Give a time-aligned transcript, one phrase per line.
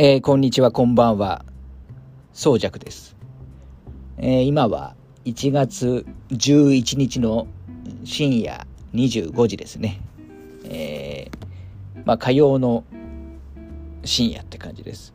[0.00, 1.44] えー、こんにちは、こんばんは。
[2.32, 3.16] 宗尺です。
[4.16, 4.94] えー、今は
[5.24, 7.48] 1月11日の
[8.04, 8.64] 深夜
[8.94, 10.00] 25時ですね。
[10.62, 12.84] えー、まあ、火曜の
[14.04, 15.12] 深夜って感じです。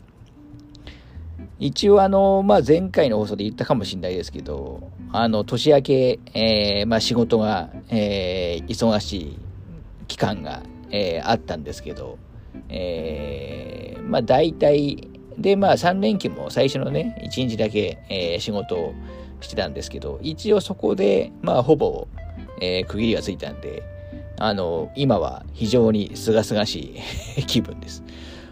[1.60, 9.40] 一応あの、まあ、前回の放送で言ったかもしれないですけど、あの、年明け、えー、まあ、仕事が、えー、忙しい
[10.10, 10.62] 期間が、
[10.92, 12.18] えー、あったんですけど、
[12.70, 18.94] えー、まあ大体、で、まあ3連休も最初のね、1日だけ、えー、仕事を
[19.42, 22.08] してたんですけど、一応そこで、まあほぼ、
[22.62, 23.84] えー、区切りがついたんで、
[24.38, 26.96] あの、今は非常に清々し
[27.38, 28.04] い 気分です。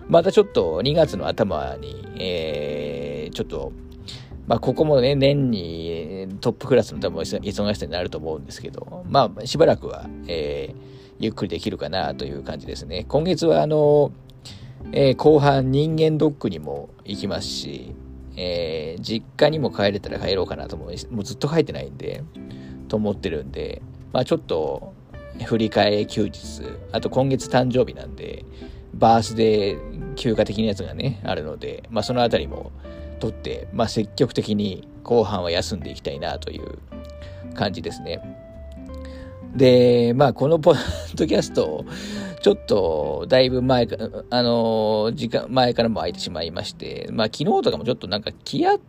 [0.08, 3.72] またちょっと2月の頭に、えー、ちょっと、
[4.48, 13.06] まあ、ここもね、年にトップクラスの多分忙しさになると思うんですけど、まあ、しばらくは、えー、ゆっくりできるかなという感じですね。
[13.08, 14.12] 今月はあの、
[14.92, 17.94] えー、後半人間ドックにも行きますし、
[18.36, 21.14] えー、実家にも帰れたら帰ろうかなと思う。
[21.14, 22.24] もうずっと帰ってないんで、
[22.88, 24.94] と思ってるんで、まあちょっと、
[25.46, 26.40] 振り替え休日、
[26.92, 28.44] あと今月誕生日なんで、
[28.94, 32.72] バースデー休暇的なやつがね、あるので、まあそのあたりも
[33.20, 36.80] 取って、まあ積極的に後半は休んでいきたいなという
[37.54, 38.51] 感じですね。
[39.56, 41.86] で、まあ、このポッドキャスト、
[42.42, 43.98] ちょっと、だいぶ前か、
[44.30, 48.82] あの、時間、前からも空いてしまいまして、まあ、昨日とかもちょっとなんか気圧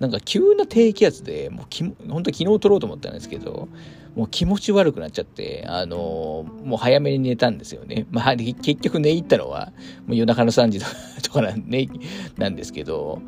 [0.00, 3.68] なんか急な低気圧で、もうき、本当昨日撮ろうと思ったんですけど、
[4.16, 8.06] もう気持ち悪くなっちゃって、あのもう早めに寝たんですよね。
[8.10, 9.72] まあ、結局寝入ったのは、
[10.06, 10.80] もう夜中の3時
[11.22, 11.88] とかなん,、ね、
[12.36, 13.22] なんですけど、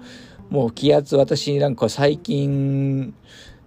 [0.51, 3.15] もう気圧、私なんか最近、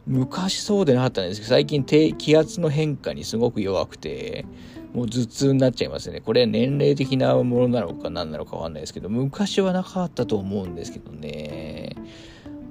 [0.09, 4.43] 昔そうでなかったんですけど、最近低気圧の変化にすごく弱くて、
[4.91, 6.19] もう頭痛になっちゃいますね。
[6.19, 11.95] これは年齢的なものなのか何なのかわかんないですけど、昔はなかったと思うんですけどね。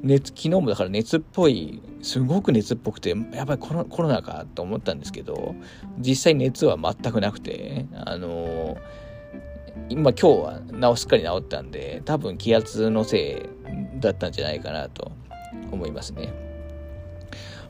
[0.02, 5.54] 熱、昨日もだから熱っぽい、すごく熱っぽくて、やっぱりコロコロナかと思ったんですけど、
[5.96, 8.76] 実際熱は全くなくて、あの
[9.88, 13.48] 今今日は治すっかり治ったんで、多分気圧のせ
[13.96, 15.12] いだったんじゃないかなと
[15.70, 16.47] 思いますね。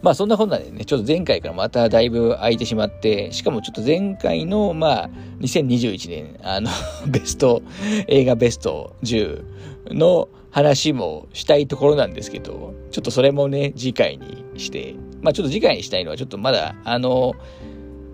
[0.03, 5.11] まあそんなこんなでね、ちょっと前回からまただいぶ空いてしまって、しかもちょっと前回の、まあ、
[5.41, 6.71] 2021年、あの
[7.11, 7.63] ベスト、
[8.07, 9.45] 映画ベスト10
[9.95, 17.35] の話もしたいところなんですけど、ちょっとそれもね、次回にして、まあちょっと次回にしたいのはちょっとまだ、あの、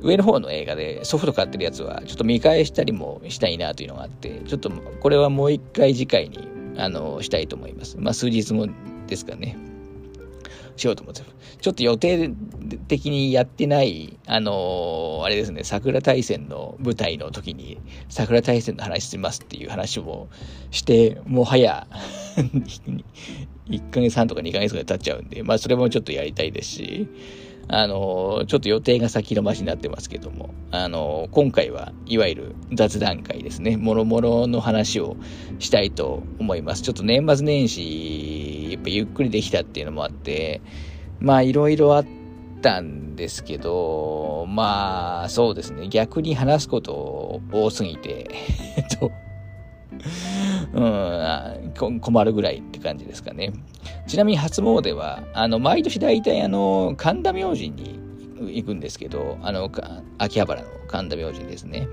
[0.01, 7.97] 上の方の映画でソフト買ってるやつはちょっと見返したりもしたいなというのがあって、ちょっとこれはもう一回次回に、あの、したいと思います。
[7.99, 8.69] まあ数日後
[9.07, 9.74] ですかね。
[10.77, 11.23] しようと思って
[11.61, 12.31] ちょっと予定
[12.89, 17.81] 的にやってない、あのー、あれですね、桜大戦の舞台の時に、
[18.11, 20.29] 桜大戦の話しますっていう話を
[20.71, 21.87] して、もはや
[22.37, 27.09] 1ヶ月半とか2ヶ月ぐらい経っちゃうんで、まあそれもちょっとやりたいですし、
[27.69, 35.17] あの、ちょっと予定が先延ばしになってますけども、あの、今回はいわゆる雑談会ですね、もろもろの話を
[35.59, 36.83] したいと思います。
[36.83, 40.61] ちょっと年末年始、やっぱゆっくりできたっていうのもあって、
[41.21, 42.07] まあいろいろあっ
[42.61, 48.31] たんですけど、まあそうですね、逆に話すこと多すぎて、
[48.77, 49.11] え っと、
[50.73, 53.53] うん、困るぐらいって感じですかね。
[54.07, 57.99] ちなみに初詣は、あの、毎年大体あの、神田明神に
[58.41, 59.71] 行くんですけど、あの、
[60.19, 61.89] 秋葉原の神田明神ですね。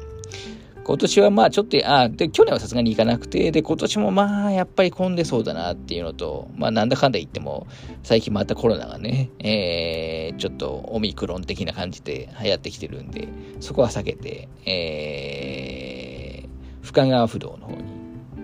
[0.84, 7.68] 今年はまあちょっと、あ、で、去年はさすがに行かなくて、で、今年もまあやっぱり混んでそうだなっていうのと、まあなんだかんだ言っても、
[8.04, 13.28] 最近またコロナがね、えー、ちょっとオミクロン的な感じで流行ってきてるんで、
[13.60, 18.01] そこは避けて、えー、深川不動の方に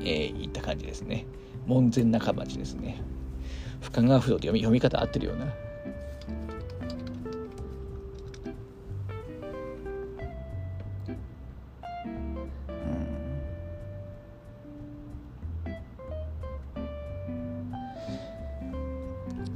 [0.08, 1.26] えー、行った感じですね。
[1.66, 3.02] 門前仲町ですね。
[3.82, 5.54] 深川不動って読み読み方合ってるような。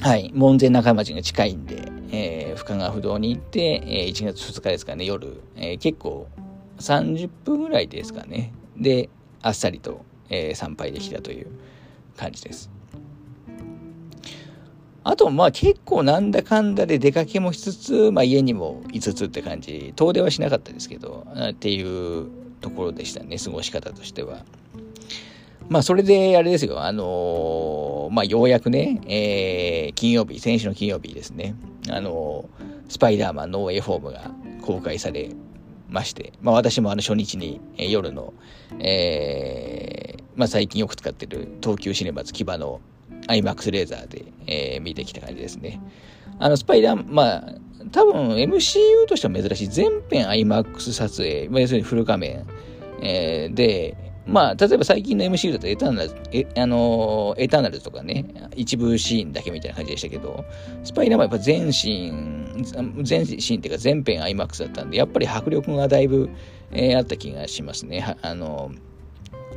[0.02, 6.28] はい、門前仲町が近いんで、えー、深川不動に行って、えー、1月2日ですかね、夜、えー、結構
[6.80, 8.52] 30分ぐらいですかね。
[8.76, 9.10] で、
[9.42, 11.48] あっさりとえー、参拝できたという
[12.18, 12.72] 感じです。
[15.04, 22.28] あと、まあ結構なんだかんだで出かけもしつつ、まあ家にもいつつって感じ、遠出はしなかったですけど、っていう
[22.62, 24.46] ところでしたね、過ごし方としては。
[25.70, 31.56] まあそれであれですよ、あのー、まあようやくね、えー、金曜日、先週の金曜日ですね、
[31.90, 34.32] あのー、スパイダーマンの A フォームが
[34.62, 35.30] 公開され
[35.90, 38.34] まして、まあ私もあの初日に、えー、夜の、
[38.80, 42.82] えー、まあ、最近よく使ってる東急シネマズ牙の
[43.28, 45.82] IMAX レーザーで、えー、見てきた感じですね。
[46.40, 47.54] あの、スパイダー、まあ、
[47.92, 52.46] 多分 MCU としては珍しい全編 IMAX 撮影、まあ、要するにフル画面、
[53.02, 58.26] えー、で、まあ、例えば最近の MCU だとエターナル、え、あのエターナルとかね、
[58.56, 60.46] 一部シーンだけみたいな感じでしたけど、
[60.84, 66.30] スパイダーマンやっぱ全シーン、全シーンっていうか全編 IMAX だったんで、やっぱり迫力がだいぶ、
[66.72, 68.16] えー、あった気がしますね。
[68.22, 68.72] あの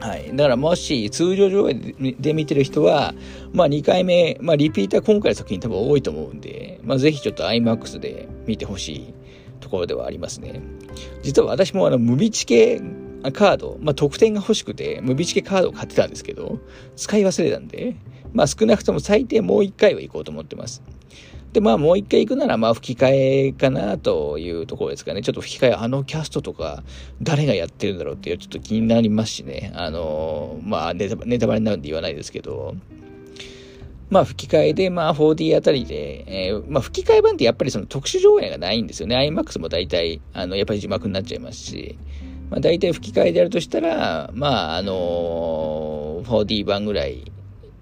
[0.01, 0.31] はい。
[0.35, 1.75] だからもし通常上映
[2.19, 3.15] で見てる人は、
[3.53, 9.15] まあ2回目、まあリピーター今回の作品多分多いと思うんで、まあぜひちょっと IMAX で見てほしい
[9.61, 10.61] ところではありますね。
[11.23, 12.81] 実は私もあの、ムビチケ
[13.33, 16.59] カード、まあ得点が欲しくて、ムビチケカードを買ってたんですけど、
[16.97, 17.97] 使い忘れたんで、
[18.33, 20.83] まあ少なくとも最低もう1回は行こうと思ってます。
[21.55, 25.23] で、まあもう一回行くなら、まあ吹き替えかなというところですかね。
[25.23, 26.83] ちょっと吹き替え、あのキャストとか、
[27.23, 29.73] 誰がやってるんだろうっていうちょっと気になりますしね。
[29.77, 32.75] あの、まあネタネタバレになるんで言わないですけど、
[34.11, 39.17] まあ吹き替えで、まあ 4D あたりで、えー、まあ吹き替え版ってやっぱりその特殊上映がないんですよね。
[39.17, 41.97] IMAX も大体、あの、やっぱり字幕になっちゃいますし、
[42.51, 47.31] まあ大体吹き替えでやるとしたら、まああの 4D 版ぐらい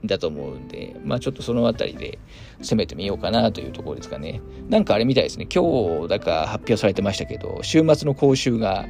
[0.05, 2.19] だと思うんで、まあちょっとそのあたりで
[2.61, 4.41] 攻めてみようかなというところですかね。
[4.69, 5.47] なんかあれみたいですね。
[5.53, 8.87] 今日だか発表されてましたけど、週末の講習が、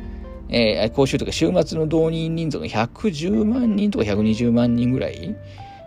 [0.48, 5.34] えー、講習とか週末の動員人数が110万人とか120万人ぐらい、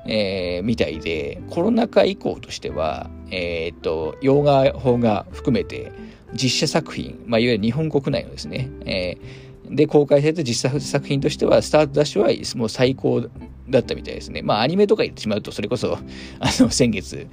[0.08, 5.92] えー、みたいで、コロナ禍以降としては、えー、っと、洋画法が含めて
[6.34, 13.24] 実写作品、まあ、いわゆる日本国内のですね、えーで公開された実際作品としては、スタートダッシュはもう最高
[13.70, 14.42] だったみたいですね。
[14.42, 15.98] まあ、アニメとか言ってしまうと、それこそ、
[16.40, 17.28] あの、先月、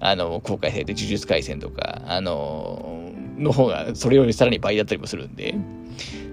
[0.00, 5.54] あの、公開された呪術廻戦とか、あの、の方が、それよりさらに倍だったりもするんで、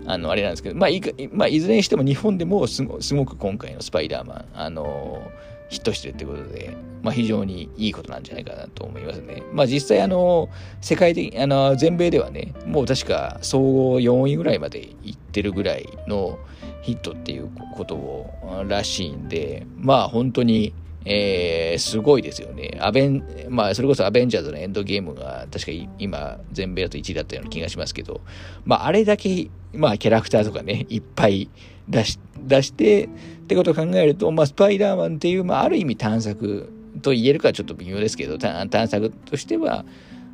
[0.07, 5.21] あの、あれなんですけど、まあ、いまあ、いずれにしても日本でもすごすごく今回のスパイダーマン、あの、
[5.69, 9.43] ヒットしてるってことで、まあ、非常にいいことなんじゃないかなと思いますね。
[9.51, 10.49] まあ、実際、あの、
[10.81, 16.37] 世界的、あの、全米ではね、もう確か総合4位ぐらいまで行ってるぐらいの
[16.85, 20.71] ヒットっていうことを、らしいんで、まあ、本当に、
[21.03, 22.77] えー、すごいですよね。
[22.79, 28.21] アベン、まあ、それこそアベンジャーズのエンドゲームが、確か今、全米だと1位だったような気がしますけど、
[28.65, 31.49] まあ、あれだけ、まあ、キャラクターとかね、いっぱい
[31.89, 33.09] 出し、出して、っ
[33.47, 36.71] てことを考えると、まあ、スパイダーマンっていう、まあ、ある意味探索
[37.01, 39.85] と言えるかちょっと微妙ですけど、探索としては、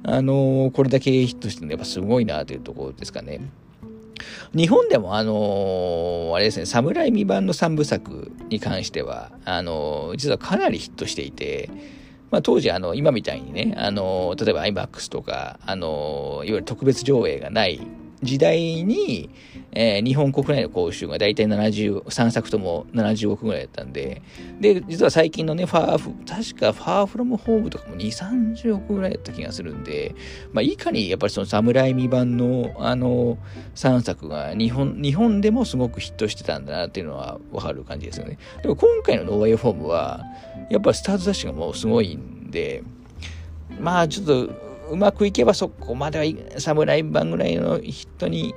[0.04, 3.40] あのー、これだけヒットしてるのやっぱすごいなというところですかね。
[4.56, 11.70] 日本でもあのー、あれですね、侍未版の三部作に関しては、あのー、実はかなりヒットしていて、
[12.32, 17.82] まあ、当時、あの、今みたいにね、あの、例えば IMAX とか、あの、いわゆる特別上映がない
[18.24, 19.30] 時代に、
[19.72, 24.22] えー、日本国内の講習が大体70、3作とも70億ぐらいだったんで、
[24.60, 30.14] で、実は最近のね、ファーフ、確かファーフロムホームとかも2、30億ぐらいだった気がするんで、
[30.54, 33.38] まあ、いかにやっぱりその侍未版のあの
[33.76, 38.38] 3作が日本、日本でもすごくヒットしてたんだなっていうのはわかる感じですよね。
[38.62, 40.24] でも今回のノーウェイフォームは、
[40.70, 42.84] やっぱりスタートダッシュがもうすごいんで、
[43.80, 48.56] まあちょっと、うまくいけばそこまでは侍版ぐらいの人に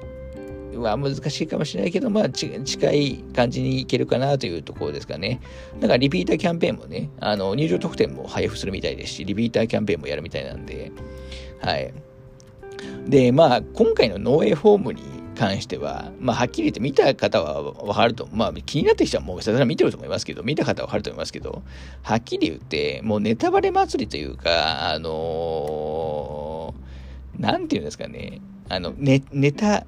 [0.76, 5.40] は難しいかもしれないけど、まあ、近い感じにいけるかなというところですかね。
[5.80, 10.90] だからリピーターキャンペーンもね、あの、入場特典も配布するみたいですし、リピーターキャンペーンもやるみたいなんで、
[11.60, 11.92] はい。
[13.06, 15.02] で、まあ、今回の No Way Home に
[15.34, 21.62] 関しては、まあ、はっきり言って見た方はわかると、まあ、気になってる人はもうさすがに見てると思いますけど、見た方はわかると思いますけど、
[22.02, 29.86] はっきり言って、もうネタバレ祭りというか、あのー、なんていうんですかね、あの、ね、ネタ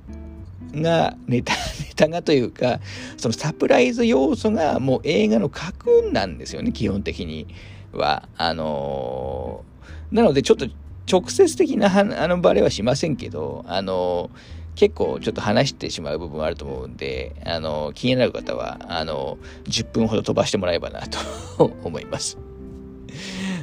[0.75, 2.81] が、ネタ、 ネタがというか、
[3.17, 7.47] そのサプライズ要素がもう映画の核なんですよね、基本的に
[7.93, 8.29] は。
[8.37, 10.67] あのー、なのでちょっと
[11.11, 21.19] 直接的なあのバレはしませんけど、あのー結構ちょっと話してしまう部分あると思うんで、あの、気になる方は、あの、10分ほど飛ばしてもらえばなと
[21.83, 22.39] 思います。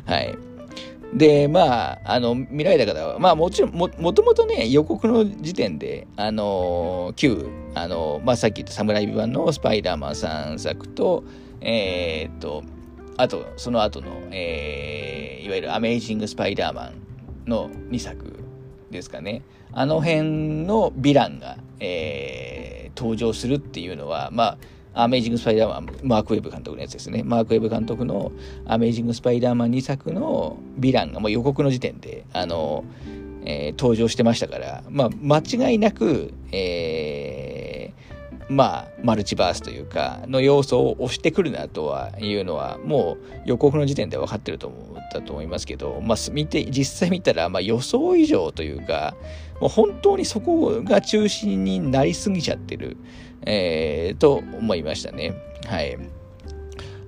[0.05, 0.35] はい。
[1.13, 11.23] で、まあ、あの、見られた方は、まあもちろん、も、もともとね、予告の時点で、あの、旧、あの、まあさっき言ったサムライビバンのスパイダーマン3作と、
[11.61, 12.63] えー、っと、
[13.17, 16.91] あと、その後の、えー、いわゆるアメイジング・スパイダーマ
[17.45, 18.43] ンの2作
[18.89, 19.43] ですかね。
[19.73, 24.57] あの辺のヴィランが、えー、登場するっていうのは、ま
[24.93, 27.23] あ、アメイジング・スパイダーマン、マーク・ウェブ監督のやつですね。
[27.23, 28.31] マーク・ウェブ監督の
[28.65, 32.83] アメイジング・スパイダーマン2作のヴィランがもう予告の時点で、あの、
[33.45, 35.39] えー、登場してましたから、まあ、間
[35.69, 49.15] 違いなく、えー、まあ、マルチバースというか、の要素を押してくるなとはいうのは、もう予告の時点で分かってると思ったと思いますけど、まあ、見て、実際見たら、まあ、予想以上というか、
[49.63, 52.97] もう本当にそこが中心になりすぎちゃってる、
[53.45, 55.33] えー、と思いましたね。
[55.65, 55.97] はい。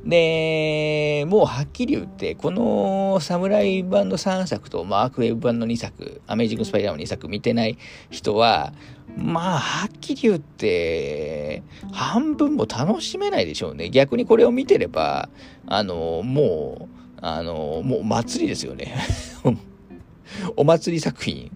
[0.05, 7.77] で、もうはっきり言って、このサムライ版の3作とマークウェブ版の2作、アメージングスパイダーマン2作見てない
[8.09, 8.71] 人は、
[9.17, 13.89] まあ、はっきり言って、半分も楽しめないでしょうね。
[13.89, 15.27] 逆にこれを見てれば、
[15.67, 18.95] あの、もう、あの、もう祭りですよね。
[20.55, 21.51] お祭り作品、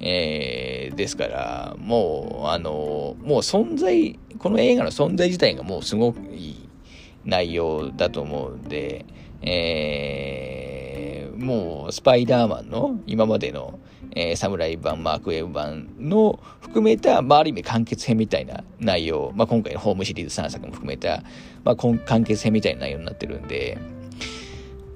[0.00, 6.68] えー、ですから、もう、あの、もう存在、この映画の存在自体がもうすごくいい
[7.24, 9.04] 内容だと思うんで、
[9.42, 13.78] えー、もうスパイダーマンの今までの、
[14.16, 21.22] えー、サムライ版、マークウェブ版の含めた、まあ、ある意味完結編みたいな内容、まあ、今回のホームシリーズ3作も含めた、
[21.64, 23.78] まあ、完結編みたいな内容になってるんで、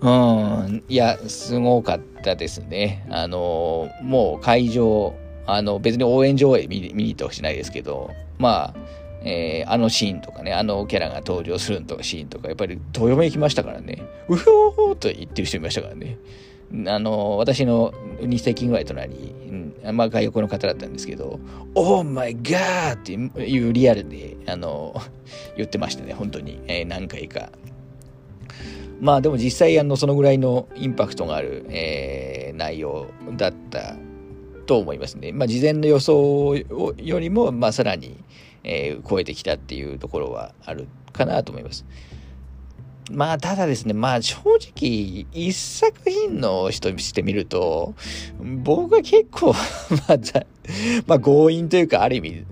[0.01, 2.14] うん、いや、すごかった。
[2.37, 3.07] ですね。
[3.11, 5.15] あの、もう会場、
[5.47, 8.75] あの、別に応援上映見に行ったわけじゃないですけど、まあ、
[9.25, 16.19] えー、あのシーンとかね、あのキャラが登場するとシーンとか、やっぱりどよめきましたからね、うひょーと言ってる人いましたからね。
[16.87, 21.39] あの、私の2席ぐらい隣に、うん、まあ外国の方だったんですけど、
[21.75, 24.95] オーマイガーっていうリアルで、あの、
[25.57, 27.51] 言ってましたね、本当に、えー、何回か。
[29.01, 33.97] まあでも実際、あの、そのぐらいのインパクトがある、えー、内容だった
[34.67, 35.33] と思いますね。
[35.33, 38.17] まあ事前の予想よりも、まあさらに、
[38.63, 41.85] えー、超えてきたっていうところはあるかなと思います。
[43.11, 47.95] まあ、ただですね、まあ、正直、一作品の人にしてみると、
[48.41, 49.53] 僕は結構
[50.09, 50.19] まあ、
[51.07, 52.45] まあ、強引というか、ある意味、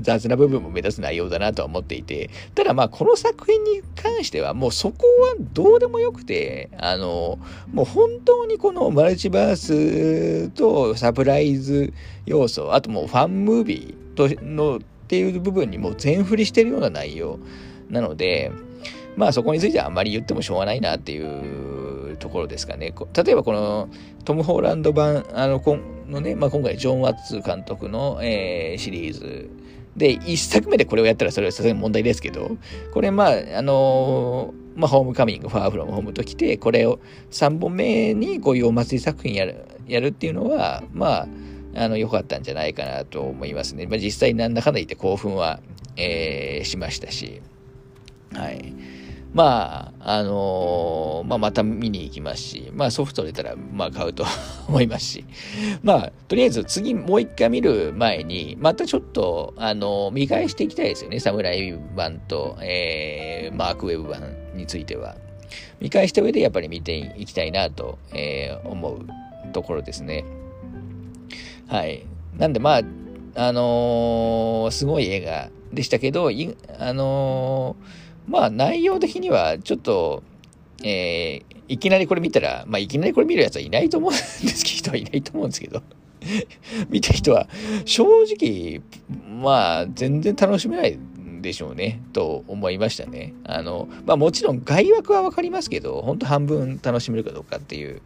[0.00, 7.38] 雑な部分も目立つ内容だなとは思っていて、ただまあ、この作品に関しては、もうそこはどうでもよくて、あの、
[7.70, 11.92] もう本当にこのマルチバースとサプライズ
[12.24, 17.38] 要素、あともうファンムービーとのっていう部分にもう全振りしてるような内容
[17.90, 18.50] なので、
[19.18, 21.20] まあそこについてはあんまり言ってもしょうがないなってい
[22.12, 22.94] うところですかね。
[23.14, 23.88] 例えばこの
[24.24, 25.76] トム・ホーランド版、あの、こ
[26.08, 29.50] のね、まあ今回ジョン・ワッツ監督の、えー、シリーズ
[29.96, 32.56] で、一作目でこれをやったらそれはさすがに問題ですけど、
[32.94, 37.00] これまあ、あのー、まあ、ホームカミング、ファーフロムホームと来て、これを
[37.32, 41.28] 3本目にこういうお祭り作品やる、やるっていうのは、まあ、
[41.74, 43.86] あの、良かったんじゃないかなと思いますね。
[43.86, 45.60] まあ、実際なんだかんだ言って興奮は、
[45.96, 47.42] えー、しましたし、
[48.32, 48.72] はい。
[49.34, 54.24] まあ、あのー、まあ、また見に行きますし、まあ、ソフト出たら、まあ、買うと
[54.68, 55.24] 思いますし、
[55.82, 61.20] まあ、とりあえず次もう一回見る前に、またちょっと、あのー、見返していきたいですよね。
[61.20, 65.16] サムライ版と、えー、マークウェブ版については。
[65.80, 69.06] 見返した上でやっぱり見ていきたいなと、えー、思う
[69.52, 70.24] ところですね。
[71.68, 72.06] はい。
[72.36, 72.82] なんで、まあ、
[73.34, 76.30] あのー、すごい映画でしたけど、
[76.78, 80.22] あのー、まあ、内容的にはちょっと、
[80.84, 85.82] えー、いきなりこれ見たら、まあ、いきなりこれ見るやつはいないと思うんですけど、人はいないと思うんですけど、
[86.88, 87.48] 見た人は、
[87.84, 88.80] 正直、
[89.42, 90.98] まあ、全然楽しめない
[91.40, 93.34] でしょうね、と思いましたね。
[93.44, 98.02] あの、まあもちろん外枠はわかりますけど、本当半分楽しめるかどうかっていう、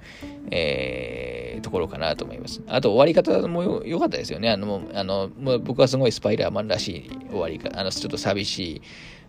[0.51, 2.63] えー、ところかなと思います。
[2.69, 4.51] あと終わり方も良かったですよね。
[4.51, 8.83] あの、あの、僕はすごいスパイダーマンらしい終わり方、あの、ちょっと寂しい、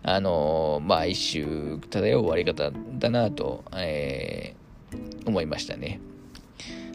[0.04, 5.98] あの、まあ一周漂う終わり方だなと、えー、思いましたね。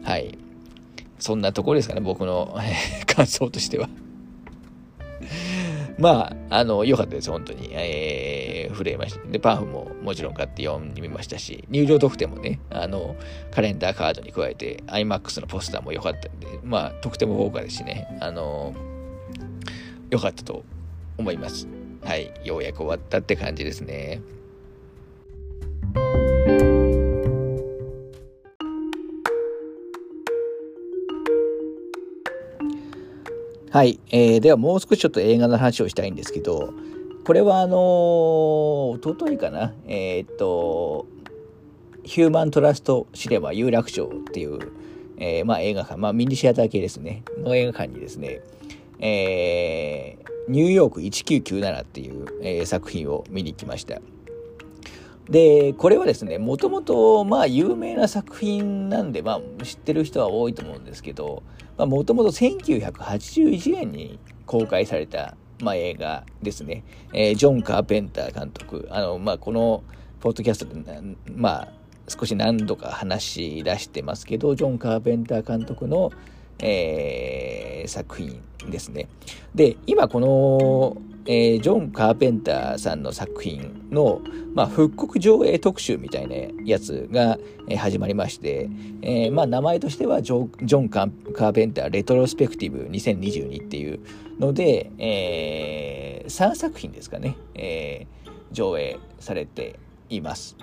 [0.03, 0.37] はい。
[1.17, 2.55] そんなところですかね、僕の
[3.07, 3.89] 感想としては。
[5.97, 7.69] まあ、あの、良かったです、本当に。
[7.71, 9.27] えー、震えました。
[9.27, 13.15] で、パンフももちろん買って読んでみましたし、入場特典もね、あの、
[13.49, 18.75] カレンダーカードに加えて、IMAX のポスターも良かったんで、まあ、特典も豪華ですしね、あの、
[20.11, 20.63] 良かったと
[21.17, 21.67] 思います。
[22.03, 24.21] はい、ようやく終わったって感じですね。
[33.71, 36.73] はい、えー、ではもう少しちょっと映画の話をしたいんですけど、
[37.23, 41.05] これはあのー、おとといかな、えー、っと、
[42.03, 44.57] ヒューマントラストシネマ有楽町っていう、
[45.17, 48.41] えー、まあ映画館、まあミニシアター系ですね、の映画館にですね、
[48.99, 54.01] えー、ニューヨーク1997っていう、えー、作品を見に来ました。
[55.29, 61.43] で、これはですね、もともと、まあ、有名な作品なんで、まあ、知ってる人は多いと思うんですけど、
[61.77, 66.83] もともと1981年に公開された、まあ、映画ですね。
[67.13, 68.87] えー、ジョン・カーペンター監督。
[68.89, 69.83] あの、まあ、この、
[70.19, 70.99] ポッドキャストで、
[71.31, 71.67] まあ、
[72.07, 76.11] 少し何度か話し出してますけど、ジョン・カーペンター監督の、
[76.57, 79.07] えー、作品ですね。
[79.55, 84.21] で、今この、えー、ジョン・カーペンターさんの作品の、
[84.55, 86.35] まあ、復刻上映特集みたいな
[86.65, 87.37] やつが、
[87.67, 88.69] えー、始まりまして、
[89.01, 93.99] えー、まあ、名前としてはジョジョンカーペンターレトロスペクティブ2022っていう
[94.39, 98.07] ので、え、3作品ですかね、え、
[98.51, 100.55] 上映されています。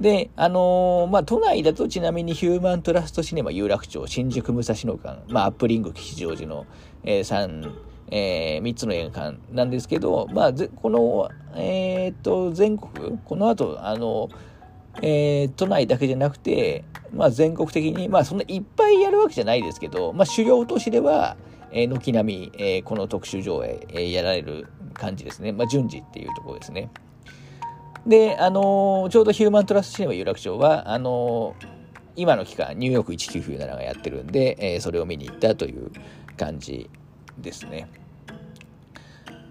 [0.00, 6.64] で、あのー、まあ、都内だとちなみにヒューマントラストシネマ有楽町、新宿武蔵野間、まあ、アップリング吉祥寺の、
[7.04, 7.72] えー、3、
[8.10, 14.28] えー、3つの映画館なんですけど、まあ、この、えー、と、全国、この後、あの、
[15.02, 21.36] えー、都内だけじゃなくて、まあ、全国的に、まあ、そんないっぱいやるわけじゃないですけど、まあ、主要都市では、
[21.72, 25.52] 軒並み、えー、この特集上映、えー、やられる感じですね。
[25.52, 26.90] まあ、順次っていうところですね。
[28.06, 31.54] で、あの、ちょうどヒューマントラストシネマ有楽町は、あの、
[32.16, 35.90] 今の期間、ニューヨーク1997がやってるんで、えー、それを見に行ったという
[36.40, 36.88] 感じ
[37.36, 37.88] ですね。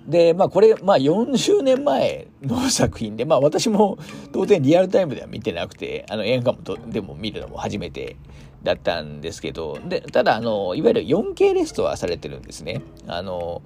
[0.07, 3.99] で、まあこれ、まあ40年前の作品で、まあ私も
[4.33, 8.17] 当然リアルタイムでは見てなくて、あの映画館もでも見るのも初めて
[8.63, 12.81] だったんですけど、で、ただあの、いわゆる 4K レストアされてるんですね。
[13.07, 13.61] あの、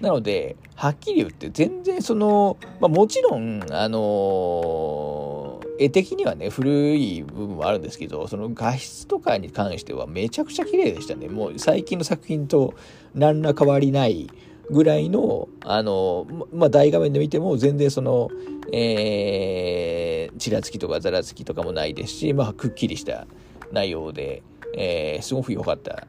[0.00, 5.37] なので、はっきり言って全然その、まあ、もちろん、あのー、
[5.78, 11.28] 絵的にはね、古い部分はあるんですけど、その画質とかに関してはめちゃくちゃ綺麗でしたね。
[11.28, 12.74] もう最近の作品と
[13.14, 14.28] 何ら変わりない
[14.70, 18.30] ぐらいの、あの、まあ、大画面で見ても全然その、
[18.72, 23.26] えー、ちらつきとかざらつきとかもないですし、まあ、くっきりした
[23.72, 24.42] 内容で、
[24.76, 26.06] えー、すごく良かった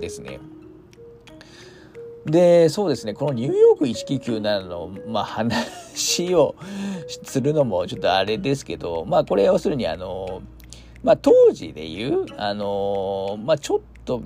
[0.00, 0.38] ですね。
[2.26, 6.54] で、そうですね、このニューヨーク1997の、まあ、話を
[7.22, 10.42] するのもちょっとあれですけど、まあ、これ要するに、あの、
[11.02, 14.22] まあ、当時で言う、あの、まあ、ちょっと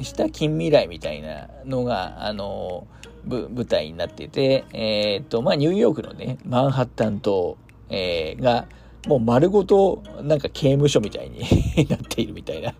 [0.00, 2.86] した近未来みたいなのが、あの、
[3.26, 7.58] 舞台になってて、えっ、と、まあ、ニューヨークのね、マンハッタン島、
[7.90, 8.66] えー、が、
[9.06, 11.40] もう丸ごと、なんか刑務所みたいに
[11.88, 12.74] なっているみたいな。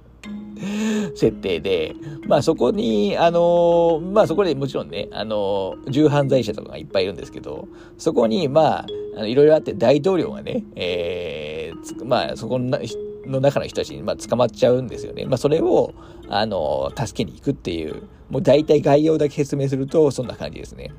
[1.14, 1.94] 設定で、
[2.26, 12.78] まあそこに、あのまあそこでもちろんね、あの重犯罪者とかがいっぱいいるんですけど、そこに、まあ、いろいろあって大統領がね、えー、まあそこの
[13.26, 15.24] の中の人たちに、まあ、捕まっちゃうんですよね。
[15.26, 15.92] まあそれを、
[16.28, 20.92] あの助けに行くっていう、もう大体概要だけ説明すると、そんな感じですね。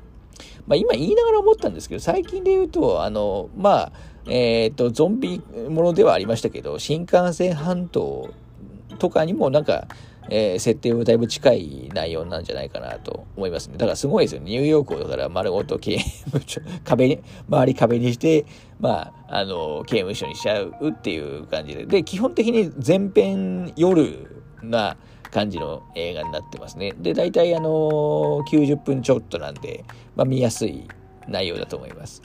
[0.66, 3.92] まあ今言いながら思ったんですけど、最近で言うと、あの、まあ、
[4.26, 5.40] えっ、ー、と、ゾンビ
[5.70, 8.28] ものではありましたけど、新幹線半島
[8.98, 9.86] とかにもなんか、
[10.30, 13.78] えー、設定はだいぶ近い内容なんじゃないかなと思いますね。
[13.78, 14.50] だからすごいですよね。
[14.50, 18.44] ニューヨークをだから丸ごと刑務所、 壁に、周り壁にして、
[18.80, 21.86] まあ、あの、刑務所にしちゃうっていう感じで。
[21.86, 24.96] で、基本的に全編夜な
[25.30, 26.92] 感じの映画になってますね。
[26.98, 27.70] で、大体あの、
[28.50, 29.84] 90分ちょっとなんで、
[30.14, 30.86] まあ見やすい
[31.26, 32.22] 内容だと思います。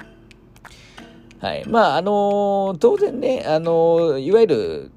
[1.43, 1.67] はい。
[1.67, 4.91] まあ、あの当然ね、あのいわゆる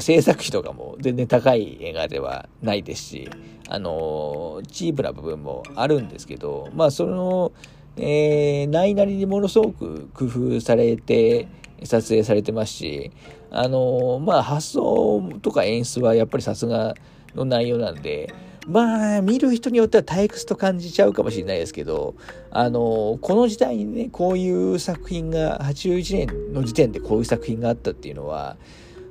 [0.00, 3.30] 制作費とかも全然高い映画ではないですし、
[3.68, 7.52] あのチープな部分もあるんですけど、まあ、その、
[7.96, 11.48] えー、ないなりにものすごく工夫されて、
[11.84, 13.12] 撮影されてますし、
[13.50, 16.94] あのまあ、発想とか演出はやっぱりさすが
[17.34, 18.34] の内容なんで、
[18.66, 22.14] まあ、見る人によっては退屈と感じちゃうかもしれないですけど、
[22.50, 28.56] あのこの時代にね、こういう作品が、81年の時点でこういう作品があったっていうのは、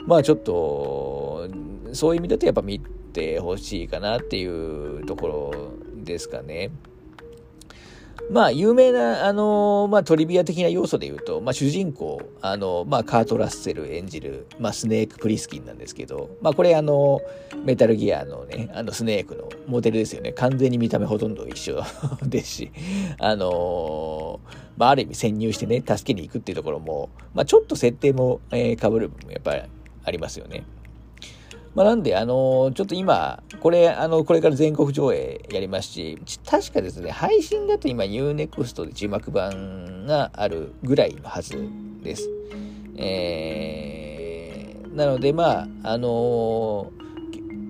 [0.08, 1.50] まあちょっと、
[1.92, 5.54] そういう意味だとやっぱ見てほしいかなっていうところ
[6.04, 6.72] ですかね。
[8.30, 17.22] まあ、有名な、あの、まあ、トリビア的な要素で言うと、まあ、主人公、あの、まあ、カート・ラッセル演じる、まあ、スネーク・プリスキンなんですけど、まあ、これ、あの、
[17.64, 20.34] メタルギアのね、あの、スネークのモデルですよね。
[20.34, 21.82] 完全に見た目ほとんど一緒
[22.28, 22.72] ですし、
[23.18, 24.42] あの、
[24.76, 29.62] まあ、ある意味潜入してね、助けに行くっていうところも、まあ、ちょっと設定も、えー、被る部分もやっぱり
[30.08, 30.64] ありますよね。
[31.76, 36.18] まあ、なんで、あのちょっと今、これ、あの、これから全国上映やりますし、
[36.50, 41.70] 確かですね、配信だと今 UNEXT で字幕版があるぐらいのはず
[42.02, 42.30] です。
[42.96, 46.92] えー、なので、まあ、あの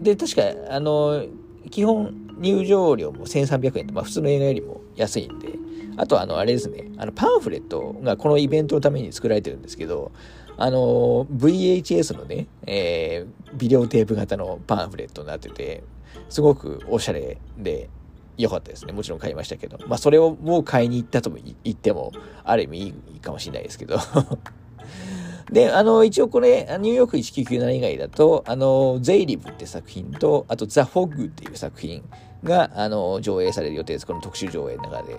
[0.01, 1.25] で、確か、あの
[1.69, 5.49] 基本入場料も1300円と、まあ普通の映画よりも安いんで、
[5.97, 10.11] あとあの、あれですね、あの、パンフレットがこのイベントのために作られてるんですけど、
[10.57, 15.83] あの、VHS のね、えー、ビデオテープ型のパンフレットになってて、
[16.29, 17.89] すごくおしゃれで、
[18.37, 18.93] 良かったですね。
[18.93, 19.79] もちろん買いましたけど。
[19.87, 22.11] まあ、それをもう買いに行ったとも言っても、
[22.43, 23.97] ある意味いいかもしれないですけど。
[25.51, 32.03] で、あの、一応これ、ニューヨーク1997以外だと、あの、ゼイリブって作品と、あとザ・フォッグっていう作品
[32.43, 34.05] が、あの、上映される予定です。
[34.05, 35.17] この特集上映の中で。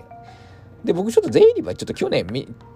[0.83, 2.25] で、僕ちょっとゼイリブはちょっと去年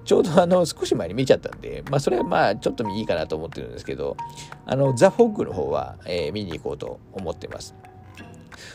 [0.03, 4.17] ちょうどあの、少し前に見ちゃったんで、まあ、それはまあ、ちょっといいかなと思ってるんですけど、
[4.65, 7.75] あの、ザ・フォッグの方は、えー、見に行こうと思ってます。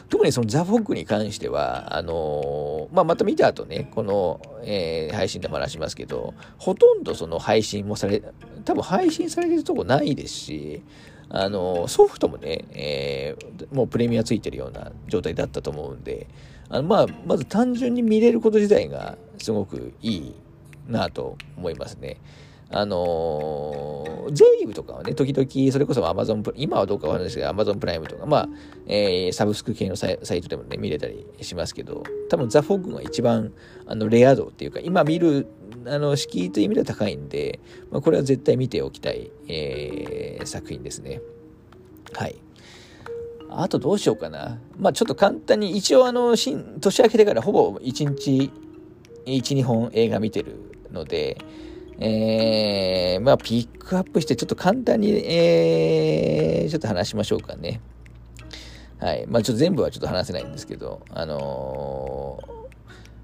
[0.08, 8.22] 特にそのザ・フォックに関しては、あのー、まあ、また見た後ね、この、えー、配信でも話しますけど、ほとんどその配信もされ、
[8.64, 10.82] 多分配信されてるとこないですし、
[11.28, 13.36] あのー、ソフトもね、え、
[13.72, 16.26] もうプレミアついてるような状態だったと思うんで、
[16.70, 20.34] あのまあ、まず単純に見れること自体がすごくいい
[20.86, 22.20] なと思いますね。
[22.70, 28.48] あのー、ゼイブとかはね、時々、それこそ Amazon プ今はどうかわからないですけど、Amazon プライムとか、まあ、
[28.86, 33.54] えー、サブスク系のサイトでもね、見れたりしますけど、多分ザ・フォッグが一番、
[33.86, 35.46] あの、レア度っていうか、今見る、
[35.86, 37.58] あの、敷居という意味では高いんで、
[37.90, 41.22] まあ、これは絶対見ておきたい、えー、作品ですね。
[42.12, 42.36] はい。
[43.50, 44.58] あとどうしようかな。
[44.78, 48.50] まあちょっと簡単に、一応あの、新、年明けてからほぼ1日、
[49.26, 50.56] 1、2本映画見てる
[50.92, 51.38] ので、
[52.00, 57.80] えー、まあ、ピックアップして、ちょっと簡単に、えー、ちょっと話しましょうかね。
[59.00, 59.26] はい。
[59.26, 62.68] まあ、ちょっと全部はちょっと話せないんですけど、あのー、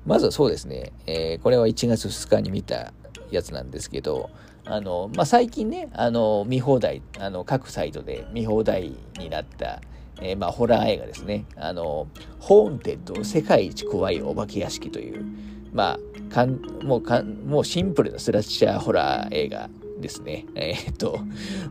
[0.07, 2.93] まずはそうですね、えー、これは1月2日に見た
[3.31, 4.31] やつなんですけど、
[4.65, 9.81] あの、まあ、最近ね、あの、見放題、あの、各サイトで見放題になった、
[10.21, 11.45] えー、まあ、ホラー映画ですね。
[11.57, 15.25] あの、ホーンテッド、世界一怖いお化け屋敷という、
[15.73, 19.69] まあ、かんもうかんもうシンプルなスラッシャーホラー映画
[20.01, 20.47] ですね。
[20.55, 21.21] えー、っと、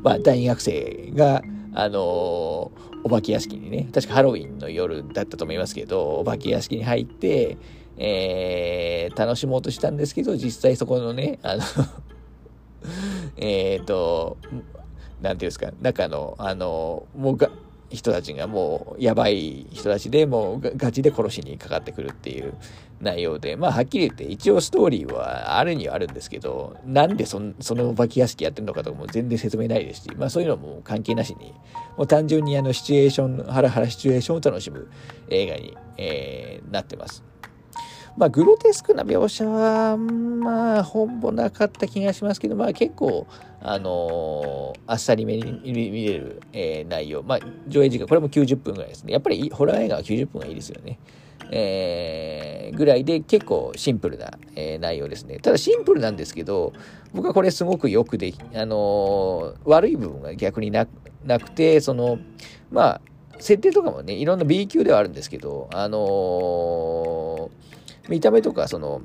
[0.02, 1.42] まあ、大学生が、
[1.74, 2.72] あの、
[3.04, 7.58] お化け屋敷にね、確かハロウィンの夜だったと思いますけど、お化け屋敷に入って、
[7.98, 11.64] えー、楽しもうとしたんですけど、実際そこのね、あの
[13.38, 14.38] えっと、
[15.22, 17.50] なんていうんですか、中の、あの、もうが、
[17.94, 22.56] 人たちがもうやばい人たちでもうガチで殺しにかかってくるっていう
[23.00, 31.54] 内容で、まあはっきり言って一応ストーリーはあるにはあるんですけど、なんでそそのお化け屋敷やってるのかとかも全然説明ないですし、まあそういうのも関係なしに、
[31.98, 34.90] もう単純にあのシチュエーション、ハラハラシチュエーションを楽しむ
[35.30, 37.24] 映画に、えー、なってます。
[38.16, 43.26] まあ、グロテスクな描写は、まあ、ほぼなかった気がしますけど、まあ、結構、
[43.60, 47.24] あのー、あっさりめに見れる、えー、内容。
[47.24, 49.14] まあ、上映時間、これも90分ぐらいですね。
[49.14, 51.00] やっぱり、ホラー映画は90分がいいですよね。
[51.52, 55.40] えー、ぐらいで結構シンプルな、えー、内容ですね。
[55.40, 56.74] ただシンプルなんですけど、
[57.14, 62.20] 僕はこれすごくよくでき、あのー、悪い部分が逆になくて、その、
[62.72, 63.02] まあ、
[63.40, 67.74] 設定とかもね、いろんな B 級ではあるんですけど、あのー
[68.10, 69.02] 見た目とか、その、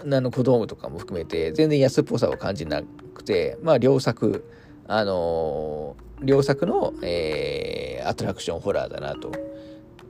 [0.00, 2.82] あの小道具とかも含めて、全然安っぽさを感じな
[3.14, 4.44] くて、まあ、良作、
[4.86, 9.32] あのー、良作の、えー、アトラクションホラーだなと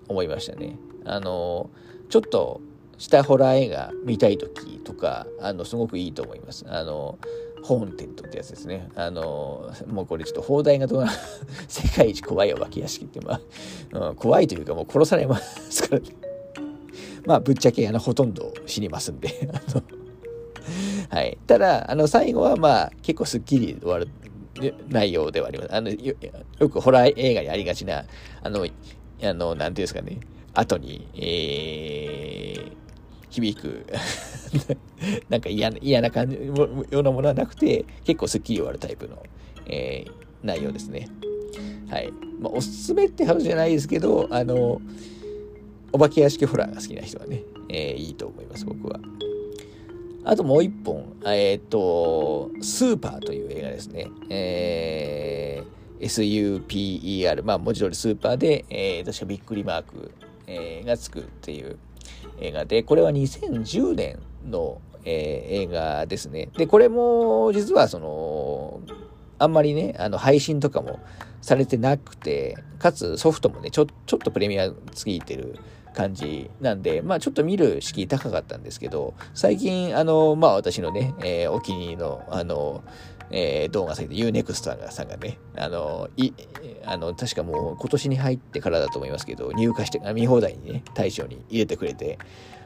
[0.09, 0.77] 思いましたね。
[1.05, 2.61] あのー、ちょっと
[2.99, 6.67] したホラー映画見たい時とか、あの、すごくいいと思います。
[6.69, 7.19] あの
[7.63, 8.89] ホーンテッドってやつですね。
[8.95, 11.11] あのもうこれちょっと放題がどうな、
[11.69, 13.41] 世界一怖いお化け屋敷って、ま
[13.93, 16.28] あ、うん、怖いというかもう殺されますからね。
[17.27, 19.29] まあ、ぶっちゃけ、あの、ほとんど死にますんで
[21.11, 21.39] はい。
[21.47, 24.09] ただ、あの、最後は、まあ、結構スッキリ終わる
[24.89, 25.75] 内容ではあります。
[25.75, 26.15] あの、よ
[26.69, 28.05] くホラー映画にありがちな、
[28.43, 28.67] あの、
[29.23, 30.19] あの、なんていうんですかね、
[30.55, 32.73] 後に、えー、
[33.31, 33.87] 響く
[35.29, 39.23] なんか嫌な、嫌な感じ、ようなものはなくて、結構スッキリ終わるタイプの、
[39.67, 41.09] えー、内容ですね。
[41.89, 42.13] はい。
[42.41, 44.81] まあ、おすすめって話じゃないですけど、あの、
[45.93, 49.01] お化け屋敷ホラーが好きな人はね、えー、いいと思います、僕は。
[50.25, 54.11] あともう一本、えっ、と、スーパーという映画ですね。
[54.29, 56.05] えー、
[56.67, 60.11] SUPER、まあ文字通りスーパーで、えー、確かびっくりマーク、
[60.47, 61.79] えー、がつくっていう
[62.41, 66.51] 映画で、これは2010年の、えー、映画ですね。
[66.59, 68.81] で、これも実はその、
[69.39, 71.01] あんまりね、あの配信とかも
[71.41, 75.59] されてなくて、かつソフトもね、ちょちょっとプレミアついてる
[75.99, 82.85] 感じなんで、まあちょっと見る敷居高かったんですけど、最近、あの、まあ私のね、えー、お気に入りの、あの、
[83.33, 84.55] えー、動画サイト Unext
[84.93, 86.31] さんがね、あの、い、
[86.87, 92.21] あの、確かもう今年に入ってからだと思いますけど、入荷して、見放題にね、対象に入れてくれて、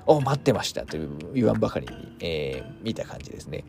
[0.07, 3.65] お待ってましたという言わんばかりに、えー、見た感じですね。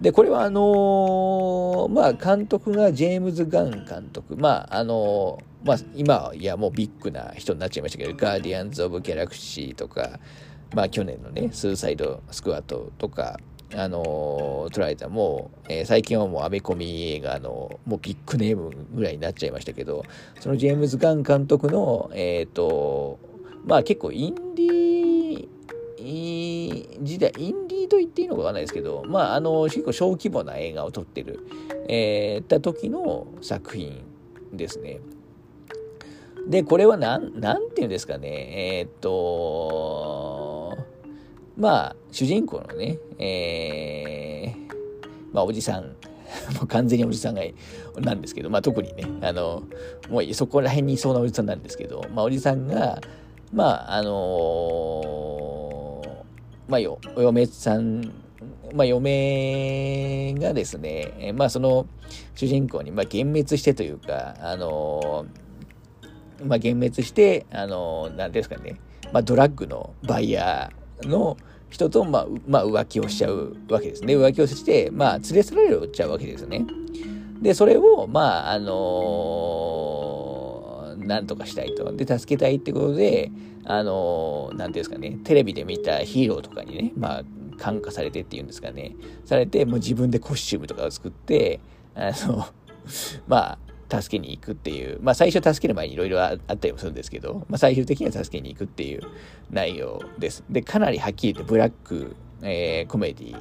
[0.00, 4.36] で、これはあのー、まあ、監督がジェームズ・ガン監督。
[4.36, 10.20] まあ、あのー、まあ、今、いや、もうビッグな人になっちゃいましたけど、ガーディアンズ・オブ・ギャラクシーとか、
[10.74, 13.38] まあ、去年のね、スーサイド・スクワットとか、
[13.74, 20.04] あの捉えたもう、えー、最近はもうアメコミ映画のもうビッグネームぐらいになっちゃいましたけど
[20.40, 23.18] そのジェームズ・ガン監督のえっ、ー、と
[23.66, 24.77] まあ結構インディー
[25.98, 31.40] 時代インディーと言っていいのかわかんないですけどまああの結構小規模な映画を撮ってる
[31.88, 34.02] えー、た時の作品
[34.52, 35.00] ですね。
[36.46, 38.28] でこれはなんなんていうんですかね。
[38.78, 40.78] えっ、と
[41.58, 44.74] まあ、主人公のね、えー、
[45.32, 45.86] まあ、おじさん、
[46.54, 47.42] もう完全におじさんが、
[47.96, 49.64] なんですけど、まあ、特にね、あの、
[50.08, 53.00] もうそこら辺にいそうなおじさんなんですけど、まあ、おじさんが、
[53.52, 55.57] まあ、あのー、
[56.68, 58.12] まあ、よ、お嫁さん、
[58.74, 61.86] まあ、嫁がですね、まあ、その
[62.34, 68.76] 主人公に、まあ、幻滅してというか、あのー、まあ、幻滅して、あのー、なんですかね、
[69.12, 71.36] まあ、ドラッグのバイヤーの、
[71.70, 74.16] 人と、まあ、まあ、浮気をしちゃうわけですね。
[74.16, 76.64] 浮気をして、まあ、連れ去られちゃうわけですね。
[77.42, 78.72] で、それを、まあ、あのー、
[81.08, 81.90] なんとかしたいと。
[81.92, 83.30] で、助けたいってことで、
[83.64, 87.24] あのー、なんていうんですかね、テレビで見たヒーローとかにね、まあ、
[87.58, 88.94] 感化されてっていうんですかね、
[89.24, 91.60] されて、もう自分でコスチュームとかを作って、
[91.94, 92.46] あの、
[93.26, 93.58] ま
[93.90, 99.00] あ、助けに行くっていう、まあ最初助ける前にいろいろあったりもするんですけど、まあ最終的には助けに行くっていう
[99.50, 100.44] 内容です。
[100.50, 103.36] で、かなりはっきり言ってブラック、えー、コメディ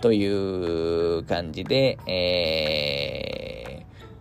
[0.00, 3.55] という感じで、えー、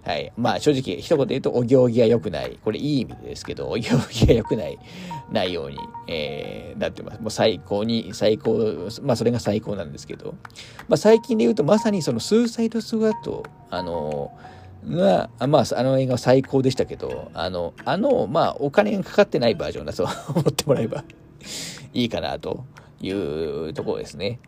[0.05, 0.31] はい。
[0.37, 2.59] まあ正直一言で言うとお行儀が良くない。
[2.63, 4.77] これいい意味ですけど、お行儀が良くない
[5.31, 7.21] 内容に、えー、なってます。
[7.21, 10.35] もう最高に、最高、まあそれが最高なんですけど、
[10.87, 14.31] まあ最近で言うとまさにそのスーサイドスワット、あの
[14.87, 21.03] が、まあ、あの映画は最高でしたけど、あの、あの、まあ、お金がかかってないバージョンだと思ってもらえば
[21.93, 22.65] いいかなと
[23.01, 24.39] いうところですね。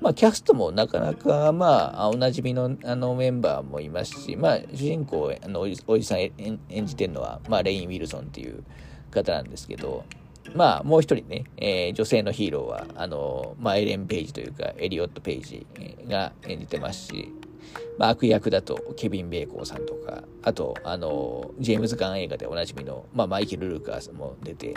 [0.00, 8.62] まあ、キャストもなかなか、まあ、おなじみのあのメンバーもいますし、まあ、主人公、あのおじさん演じてるのは、まあ、レイン・ウィルソンっていう
[9.10, 10.04] 方なんですけど、
[10.54, 15.66] まあ、もう一人ね、えー、女性のヒーローは、あの、まあ、エレン・ペイジというか、エリオット・ペイジ
[16.08, 17.32] が演じてますし、
[17.98, 24.74] まあ、悪役だとケビン・ベーコーさんとか、あと、あの、ジェームズ・ガン映画でおなじみの、まあ、マイケル・ルーカースも出て、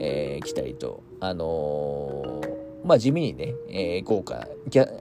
[0.00, 2.53] えー、来たりと、あのー、
[2.84, 4.46] まあ、地味にね、えー、豪華、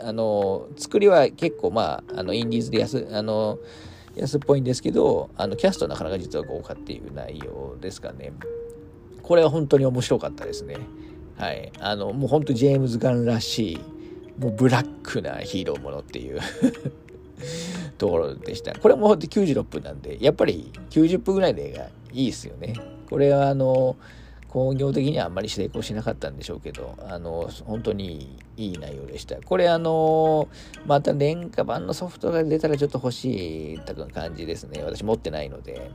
[0.01, 3.59] あの、作りは結構、まあ、あの、インディーズで安、あの
[4.15, 8.31] 安っぽいんですけど、あの、キャストなかなか実は豪華っていう内容ですかね。
[9.21, 10.77] これは本当に面白かったですね。
[11.37, 11.71] はい。
[11.79, 13.79] あの、もう本当ジェームズ・ガンらしい、
[14.39, 16.39] もうブラックなヒーローものっていう
[17.97, 18.77] ところでした。
[18.79, 22.75] これも96分なんで、やっぱり90分ぐらいの映画いいですよね。
[23.09, 23.95] これはあの、
[24.53, 29.37] 工業的にはあんまり成功しなかったんでしょうけど、あの、本当にいい内容でした。
[29.37, 30.47] これあの、
[30.85, 33.79] また廉価版のソフトが出たらちょっと欲しい
[34.13, 34.83] 感じですね。
[34.83, 35.89] 私持ってないので。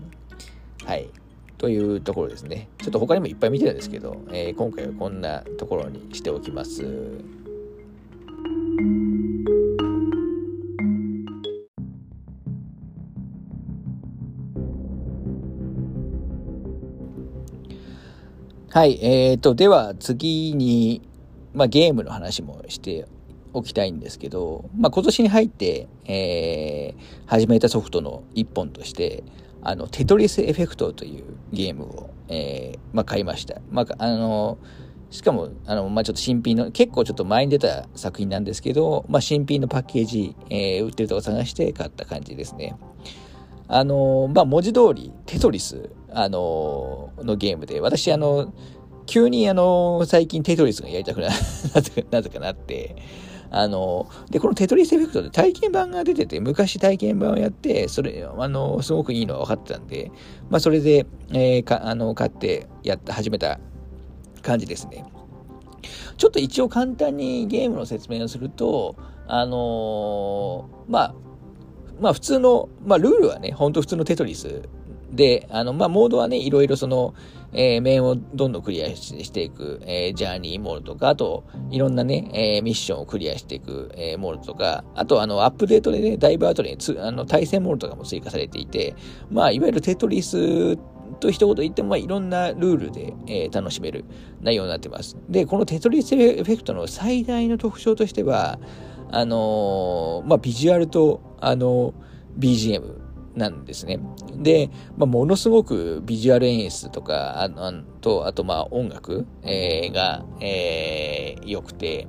[0.85, 1.09] はい。
[1.57, 2.69] というところですね。
[2.79, 6.83] ちょっと他にもいっぱい見てるんですけど、えー、今回はこんなところにしておきます。
[18.71, 21.01] はい、えーと、では次に、
[21.55, 23.07] まあ、ゲームの話もして
[23.55, 29.25] おきたいんですけど、まあ、今年に入って、えー、始めたソフトの一本として、
[29.63, 33.59] あの、テトリスエフェクトというゲームを、えー、まあ、買いました。
[33.71, 34.59] まあ、あの、
[35.11, 42.77] しかも、あの、まあ、ちょっと新品の、結構ちょっと前に出た作品なんですけど、まあ、新品のパッケージ、えー、売ってるとこ探して買った感じですね。
[43.67, 48.53] あの、まあ、文字通り、テトリス、あの、のゲームで、私、あの、
[49.07, 51.29] 急にあの、最近テトリスがやりたくな、
[52.11, 52.97] なぜかなって、
[53.51, 60.11] あの、で、このテトリスエフェクトで体験版が出てて、昔体験版をやって、それ、あの、すごくいいのは分かってたんで、
[60.51, 63.59] まあ、それで、えー、か、あの、買って、やった、始めた
[64.43, 65.05] 感じですね。
[66.19, 71.15] ちょっと一応簡単にゲームの説明をすると、あのー、まあ、
[72.01, 74.63] まあ普通の、まあルールはね、ほんと普通のテトリス
[75.11, 77.15] で、あの、まあモードはね、いろいろその、
[77.53, 88.95] えー、面をどんどんクリアしていく、えー、ジャーニーモードとか、あと、いろんなね、えー、ミッションをクリアしていく、えー、モードとか、あと、あの、アップデートでね、だいぶ後につ、あの、対戦モードとかも追加されていて、
[89.31, 90.77] まあ、いわゆるテトリス
[91.21, 94.05] と一言言っても、まあ、いろんなルールで、えー、楽しめる
[94.43, 95.17] 内容になってます。
[95.31, 98.59] で、このテトリスエフェクトの最大の特徴としては、
[99.11, 103.08] あのー、まあ、ビジュアルと、あのー、BGM
[103.39, 104.01] なんですね。
[104.37, 112.07] で、まあ、ものすごくビジュアル演出とか、ああと、あと、まあ、音楽、えー、が、えー、良くて、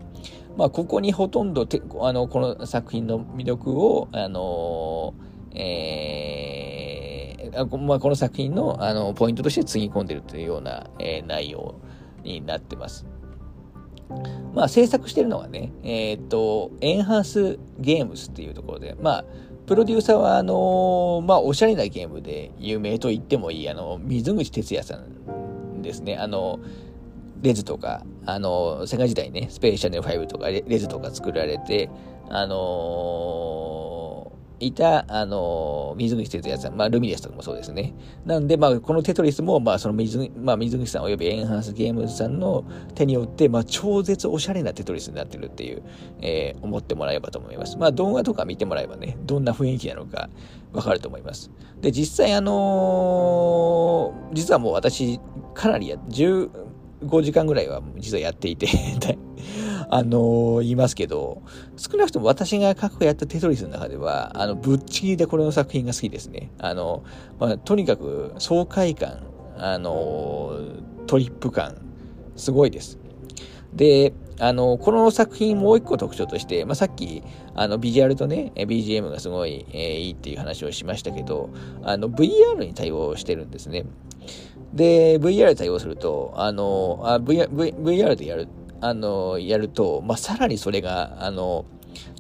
[0.58, 5.14] まあ、ここにほとんどてあのこの作品の魅力を、あの
[5.56, 11.80] えーまあ、この作品のあのポイントとしてつぎ込んでるというような、えー、内容
[12.24, 13.06] になってます。
[14.54, 19.26] まあ、制作してるのはね、えっ、と、エンハンスゲームスっていうところで、まあ、
[19.70, 26.18] プロデューサーは、あのまあ、おしゃれなゲームで有名と言ってもいい、あの、水口哲也さんですね。
[26.18, 26.60] あの、
[27.44, 31.88] レズとか、あの、セガ時代ね、スペーシャル5とかレズとか作られて、
[32.30, 34.19] あのー、
[34.60, 37.94] いた、あの、水口哲也さん、まあ、ルミネスとかもそうですね。
[38.26, 45.84] なんで、まあ、このテトリスも、まあ、その水、まあ、水口さんおよびエンハンスゲームズさんの手によって、まあ、超絶おしゃれなテトリスになってるっていう、
[46.22, 47.78] えー、思ってもらえばと思います。
[47.78, 50.30] まあ、動画とか見てもらえばね、どんな雰囲気なのか
[50.74, 51.52] わかると思います。
[51.82, 55.20] で、実際、あのー、実はもう私、
[55.54, 56.50] かなりや、15
[57.24, 58.68] 時間ぐらいは実はやっていて
[59.90, 61.42] あのー、言いますけど、
[61.76, 66.52] 少なくとも私が過去やったテトリスの中では、あの、ぶっちぎりでこれの作品が好きですね。
[66.60, 67.04] あの、
[67.40, 69.24] まあ、とにかく爽快感、
[69.58, 71.76] あのー、トリップ感、
[72.36, 73.00] すごいです。
[73.74, 77.24] で、あの、この作品もう一個特徴として、まあ、さっき、
[77.56, 81.50] あの、ビジュアルとね、BGM がすごい、えー、いいっていう話をしましたけど、
[81.84, 83.86] あの、VR に対応してるんですね。
[84.74, 88.48] で、VR 対応すると、あの、あ VR, VR でやる、
[88.82, 91.66] あの、やると、まあ、さらにそれが、あの、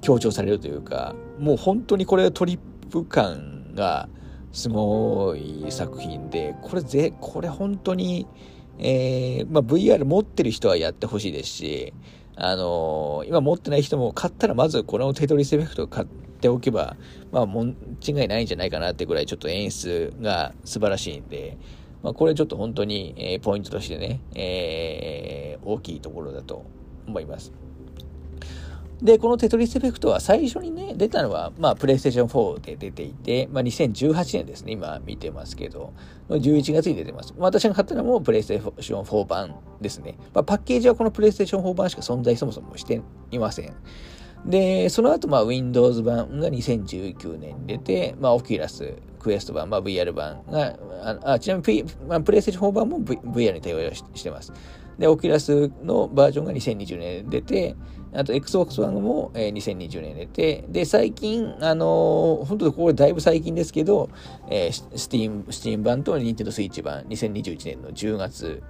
[0.01, 4.09] 強調されるというか、もう本当にこれトリップ感が
[4.51, 8.27] すごい作品で、これぜ、これ本当に、
[8.77, 11.93] えー、まあ、VR 持ってる人はやってほしいですし、
[12.41, 16.95] あの今持ってない人も買ったらまずこのテトリスエフェクト買っておけば、
[17.33, 21.57] まあ、もん違いないんじゃないかなってぐらいちょっと演出が素晴らしいんで、
[22.03, 26.65] まあ、これちょっと本当に、えー、ポイントとしてね、えー、大きいところだと
[27.07, 27.51] 思います。
[29.01, 35.93] で、このテトリスエフェクトは最初にね、出たのは、まあ、プレイステーション4で出ていて、まあ、2018年ですね、今見てますけど、
[36.27, 37.33] 11月に出てます。
[37.37, 40.17] 私が買ったのもプレイステーション4版ですね。
[40.33, 43.73] まあ、パッケージはこのプレイステーション4版しか存在そもそもしていません。
[44.45, 54.51] で、その後、まあ、Windows 版が2019年に出て、まあ、オキュラス、クエスト版、まあ、VR 版が、ああちなみに、P まあ、プレイステーション4版も、v、VR に対応してます。
[54.97, 57.75] で、オキュラスのバージョンが2020年に出て、
[58.13, 64.09] あと Xbox One も、えー、2020年に出て、で、最近、あのー、本当これだいぶ最近ですけど、
[64.49, 68.61] えー、Steam、Steam 版と Nintendo Switch 版、2021年の10月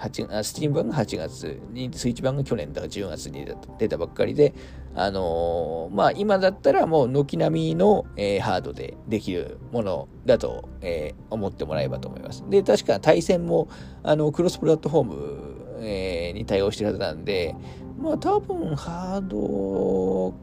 [0.00, 3.46] 8あスチーム版が8月に、スイッチ版が去年だから10月に
[3.78, 4.54] 出たばっかりで、
[4.94, 12.44] あのー、まあ今だったらもう軒並みの、えー、ハードでできるものだと、えー、思ってもらえばと思います。
[12.48, 13.68] で、確か対戦も、
[14.02, 17.54] あの、クロスプラットフォーム、え、に対応してるはずなんで、
[18.00, 20.34] まあ多分ハード、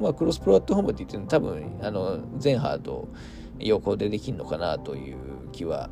[0.00, 3.08] まあクロスプラットフォームって言っても多分、あの、全ハード
[3.58, 5.16] 横でできるのかなという
[5.52, 5.88] 気は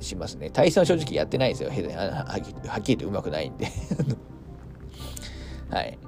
[0.00, 0.50] しますね。
[0.50, 1.70] 対戦は正直やってないですよ。
[1.70, 3.66] はっきり言ってうまくないんで
[5.70, 5.98] はい。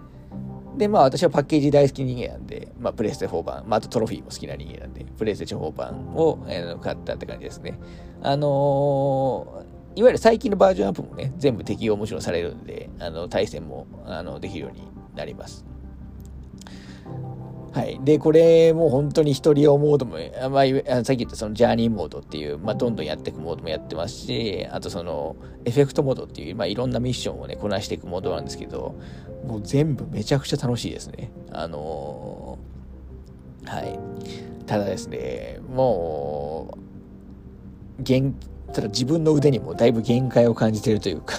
[0.77, 7.79] で、まあ私はパッケージ大好き人間なんで、まあプレステ4版、まああとトロフィーも好きな人間なんで、プレステ4版を、えー、買ったって感じですね。
[8.23, 14.83] あのー、いわゆる最近のバージョンアップもね、全部適用もちろんされるんで、あの、対戦も、あの、できるように
[15.17, 15.67] なります。
[17.73, 18.01] はい。
[18.03, 20.17] で、これも本当に一人用モードも、
[20.51, 28.95] まあ、さっき言ったそのジャーニーモードっていう、まあ、どんどんやっていくモードもやってますし、あとその、エフェクトモードっていう、まあ、いろんなミッションをね、こなしていくモードなんですけど、
[29.47, 31.31] もう全部めちゃくちゃ楽しいですね。
[31.53, 33.99] あのー、はい。
[34.67, 36.79] ただですね、も
[37.99, 38.35] う、限、
[38.73, 41.37] ただ自分の腕にもだいぶ限界を感じてるというか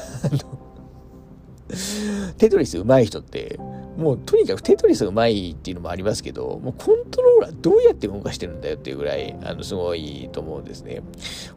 [2.39, 3.59] テトリス上手い人って、
[3.99, 11.01] もうとにかくテトリスがうまいっていうのもありますけど、もうコントローラーどうやって動かしてるんだよっていうぐらい、あの、すごいと思うんですね。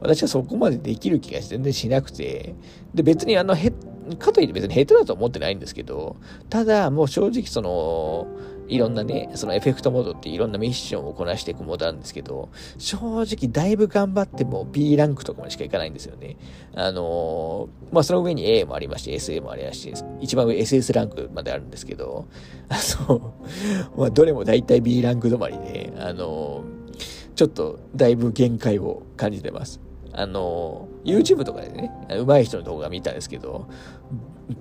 [0.01, 2.55] 私はそこまでできる気が全然しなくて、
[2.95, 3.73] で、別にあの、へ、
[4.19, 6.17] かといって別に下手だと思ってないんですけど、
[6.51, 8.27] ただもう正直その、
[8.69, 16.37] いろんなね、そのエフェクトモードっていろんなミッションをこなしていくモードなんですけど、正直だいぶ頑張っても B ランクとかまでしかいかないんですよね。
[16.75, 22.27] あのー、まあ、その上に A もありまして、SA もありまして、一番上 SS ランクまであるんですけど、
[22.69, 22.77] あ
[23.08, 23.35] の、
[23.96, 29.81] まあ、どれも大体 B ランク止まりで、あのー、ちょっとだいぶ限界を感じてます。
[30.13, 33.67] あの、YouTube とかでね、上手い人の動画見たんですけど、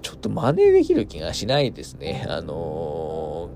[0.01, 2.25] ちょっと真似できる気がしないですね。
[2.29, 3.49] あの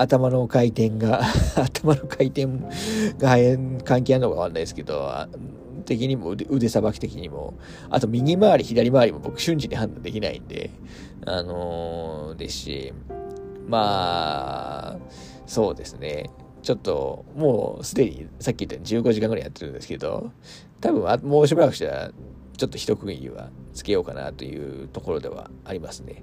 [0.00, 1.20] 頭の回転が
[1.56, 2.46] 頭の回転
[3.18, 3.36] が
[3.84, 5.10] 関係あるのかわかんないですけど、
[5.84, 7.54] 的にも腕さばき的にも、
[7.90, 10.70] あと右回り、左回りも僕瞬時に判断できないんで、
[11.26, 12.92] あのー、ですし、
[13.66, 14.98] まあ、
[15.46, 16.30] そうですね。
[16.62, 20.30] ちょっと、もうすでにさっき言ったように15時間ぐらいやってるんですけど、
[20.80, 22.10] 多分もうしばらくしたら、
[22.56, 26.22] ちょっと一区切りはつけようかなというところではありますね。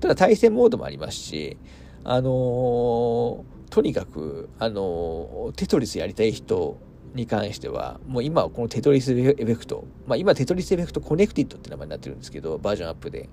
[0.00, 1.58] ただ対戦モードもありますし、
[2.04, 6.78] あの、とにかく、あの、テトリスやりたい人
[7.14, 13.28] に関しては、もう今はこのテトリスエフェクト、まあ今テトリスエフェクトコネクティッドって名前になってるんですけど、バージョンアップで。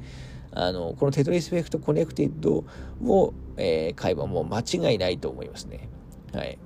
[0.51, 2.63] あの、このテトリスエフェクトコネクティッド
[3.05, 5.89] を、えー、買えばもう間違いないと思いますね。
[6.33, 6.57] はい。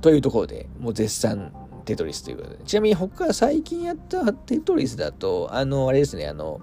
[0.00, 1.52] というところで、もう絶賛
[1.84, 2.58] テトリスということで。
[2.64, 6.60] ちなみに他最近やったテトリスだと、あの、あれですね、あの、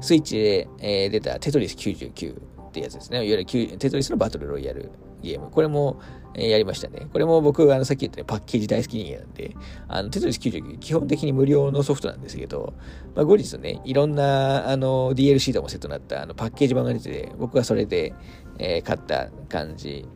[0.00, 2.40] スイッチで、えー、出たテトリス99
[2.72, 3.18] ってやつですね。
[3.18, 5.50] いわゆるテトリスのバトルロイヤルゲーム。
[5.50, 6.00] これも、
[6.34, 7.06] えー、やりましたね。
[7.12, 9.54] これも僕、あの、さっき言ったようにパッケージ大好き人間なんで、
[9.88, 12.72] あの、テトリス99、基本的に無料のソフトなんですけど、
[13.14, 18.14] まあ、後日ね、いろんな、あの、DLC ともセットになった、あの、パッケージ版が出て、僕はそれで、
[18.58, 20.06] えー、買った感じ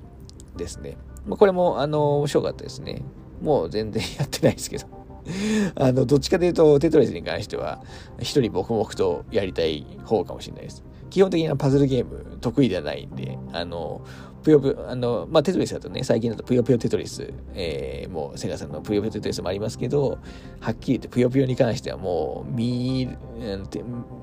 [0.56, 0.96] ですね。
[1.26, 3.02] まあ、これも、あの、面白かったですね。
[3.42, 4.86] もう全然やってないですけど。
[5.74, 7.82] あの、どっちかというと、テトリスに関しては、
[8.18, 10.84] 一人黙々とやりたい方かもしれないです。
[11.10, 14.02] 基本的なパズルゲーム得意ではないんで、あの、
[14.46, 20.18] ぷよぷよ、あの、まあ、テトリスだとね、最近だとぷよぷよテトリス、えー、もうセガさんのぷよぷよテトリスもありますけど、
[20.60, 23.08] はっきり言ってぷよぷよに関してはもう、見、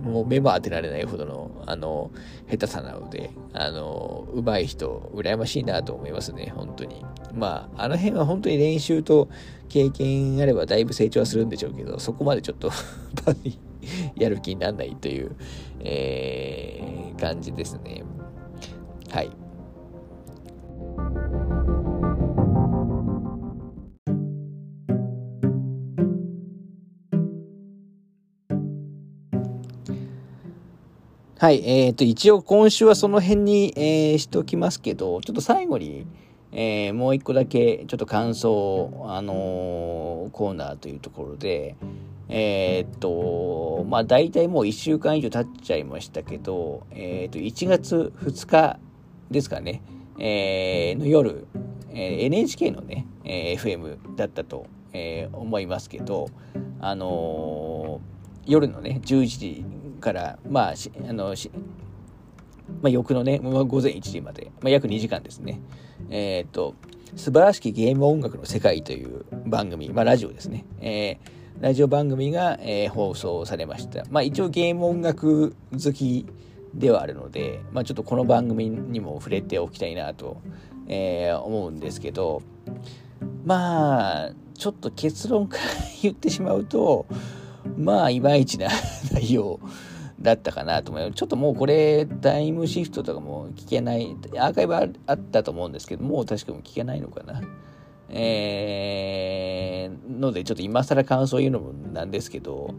[0.01, 2.09] もう目も当てられないほどの、あの、
[2.49, 7.03] 下手さなので、あの、上手い人、羨ましいなと思いますね、本当に。
[7.33, 9.27] まあ、あの辺は本当に練習と
[9.67, 12.71] 経験あればだいぶ成長はするんでしょうけど、そこまでちょっと
[14.15, 15.35] やる気にならないという、
[15.81, 18.05] えー、感じですね。
[19.09, 19.42] はい。
[31.43, 31.61] はい。
[31.65, 36.07] え、ー、と、一応今週はその辺に、えー、しておきますけど、ちょっと最後に、
[36.53, 41.75] えー、もう一個だけちょっと感想、あのー、コーナーというところで、
[42.29, 48.79] えー、っと、まあ大体もう1週間以上経っちゃいましたけど、えー、っと、1月2日
[49.29, 49.81] ですかね、
[50.25, 51.45] えー、の夜、
[51.91, 56.29] え NHK のね、え FM だったと、え思いますけど、
[56.79, 57.99] あの
[58.45, 59.65] 夜のね、11時
[59.99, 60.73] から、まあ、
[61.09, 61.35] あの
[62.81, 65.59] まあ、翌のね、まあ、午前1時まで、まあ、約2時間ですね。
[66.09, 66.75] えっ、と、
[67.17, 70.65] 素晴らしきゲーム音楽の世界という番組、まあ、ラジオですね。
[70.79, 74.03] えーラジオ番組が、えー、放送されました。
[74.09, 76.25] まあ一応ゲーム音楽好き
[76.73, 80.41] ではあるので、まあちょっとこの番組にも触れておきたいなと、
[80.87, 82.41] えー、思うんですけど、
[83.45, 85.63] まあ、ちょっと結論から
[86.01, 87.05] 言ってしまうと、
[87.77, 88.69] まあ、いまいちな
[89.11, 89.59] 内容
[90.19, 91.15] だったかなと思います。
[91.15, 97.41] ちょっともうこれ、タイムシフトとかも聞けない、アーカイブあったと思うんですけど、もう確かも聞けないのかな。
[98.09, 102.75] えー、ので、ちょっと今更感想言うのもなんですけど、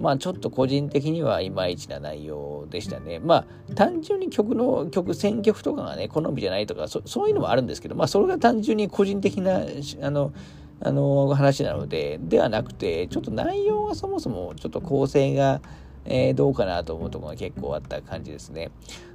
[0.00, 3.18] まあちょっと個人的にはいまいちな内容でしたね。
[3.18, 9.60] まあ単純に曲の曲、選曲とかがね、好みじゃないとか、そういうのもあるんですけど、まあそれが単純に個人的な、
[10.02, 10.32] あの、
[10.82, 15.60] あの話なので、ではなくて、ちょっと内容がそもそもちょっと構成が、
[16.04, 18.70] えー、どうかなと思うところが結構あった感じですね。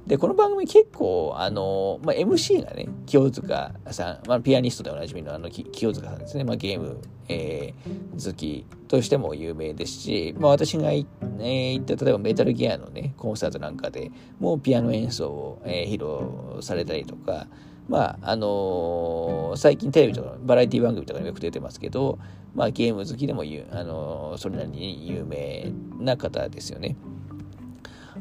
[0.06, 17.48] で、この番組結構、あの、まあ、MC がね、清塚さん、まあ、ピアニストでおなじみのあの清塚さんですね、まあ、ゲーム、えー、好きとしても有名ですし、まあ、私が行った、例えばメタルギアのね、コンサートなんかでもうピアノ演奏を、えー、披露されたりとか、
[17.88, 22.18] まあ、あのー、最近テレビとか、バラエティ番組とかによく出てますけど、
[22.54, 26.96] まあ、ゲーム好きでもあのー、それなりに有名な方ですよね。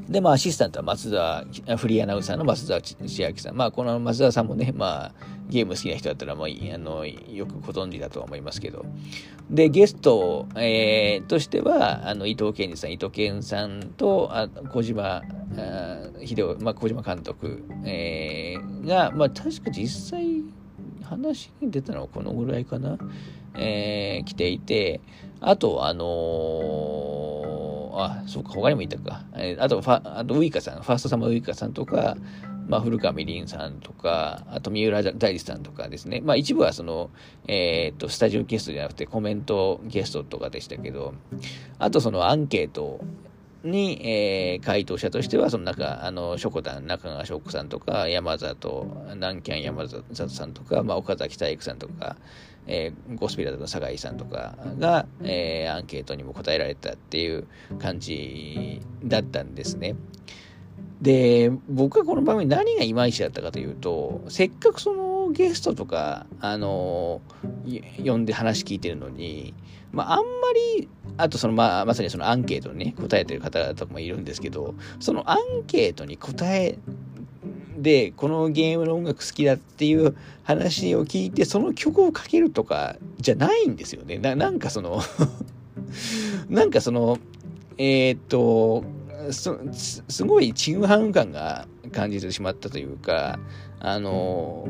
[0.09, 1.45] で、まあ、アシスタントは松田、
[1.77, 3.55] フリーアナウンサーの松田千秋さん。
[3.55, 5.11] まあ、この松田さんもね、まあ、
[5.49, 8.85] ゲーム好きな人だったら、まあ、あの、よくご存知だと思いますけど。
[9.49, 15.23] で、ゲスト、えー、としては、あの、伊藤健二さん、伊藤健さんと、あ小島、あ
[16.25, 20.43] 秀夫、まあ、小島監督、えー、が、まあ、確か実際、
[21.03, 22.97] 話に出たのはこのぐらいかな。
[23.57, 25.01] えー、来ていて、
[25.41, 27.44] あと、あのー、
[28.03, 29.23] あ、そうか、他にもいたか。
[29.35, 32.17] えー、あと、ファ、あとウイカさん、ファーストサマーウイカさんとか、
[32.67, 37.11] まあ、古川みりんさんとか、あと三浦大知さんとかですね、まあ、一部はその、
[37.47, 41.13] えっ、と、スタジオゲストじゃなくてコメントゲストとかでしたけど、
[41.77, 42.99] あとそのアンケート
[43.63, 52.15] に、えー、回答者としては、その中、あの、ショコタン、中川翔子さんとか、山里、南キャン山里さんとか、まあ、岡崎体育さんとか、
[52.67, 57.47] えー、ゴスピラーの酒井さんとかが、えー、アンケートにも答えられたっていう
[57.79, 59.95] 感じだったんですね。
[61.01, 67.21] で、僕はこの場面何がいまいちだったかというと、せっかくそのゲストとか、あの
[68.03, 69.53] 呼んで話聞いてるのに、
[69.91, 70.25] まあ、あんま
[70.77, 76.77] り、あとその、まあ、まさにそのアンケートにね、答えてる方とかもいるんですけど、そのアンケートに答え
[77.77, 84.17] で、このゲームの音楽好きだっていう話を聞いて、その曲をかけるとかじゃないんですよね。
[84.17, 85.01] なんかその
[86.49, 87.19] なんかその、
[87.77, 88.83] えー、っと、
[89.31, 93.39] すごいちぐはぐ感が感じてしまったというか、
[93.79, 94.67] あの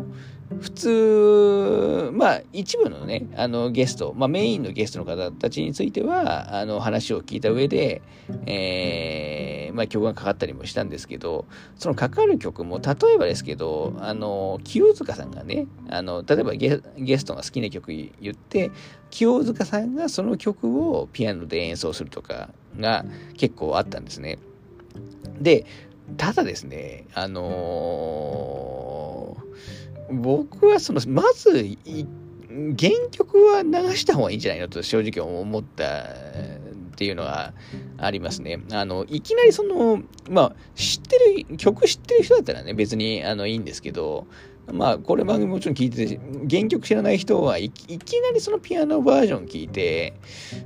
[0.62, 8.04] 普通、まあ、一部のね、あの、ゲスト、まあ、メインのゲストの方たちについては、あの、話を聞いた上で、
[8.46, 11.46] えー、まあ、曲がかかったりもしたんですけど、
[11.78, 18.70] そのかかる曲も、例えばですけど、あの、清塚さんがね、あの、例えばゲゲストが好きな曲言って、
[19.10, 23.04] 清塚さんがその曲をピアノで演奏するとかが
[23.36, 24.38] 結構あったんですね。
[25.40, 25.66] で、
[26.18, 28.75] ただですね、あのー、
[30.12, 31.78] 僕はその、まず、
[32.78, 36.04] 原曲は流した方がいいんじゃないのと正直思った
[36.96, 37.54] っていうのは
[37.98, 38.62] ありますね。
[38.72, 41.18] あの、いきなりその、まあ、知って
[41.50, 44.28] る、曲知ってる人だったらね、別にあのいいんですけど、
[44.72, 50.14] まあ、これ番組もちろん聞いてて、原曲知らない人はいきなりそのピアノバージョン聞いて、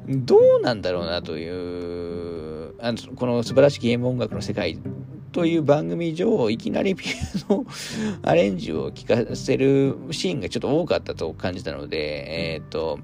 [0.08, 4.80] どうなんだろうなという、あのこの素晴らしいゲーム音楽の世界
[5.32, 7.66] という番組上、いきなりピアノ
[8.24, 13.00] アレンジを聴かせるシーンがちょっと多かったと感じたので、えっ、ー、と、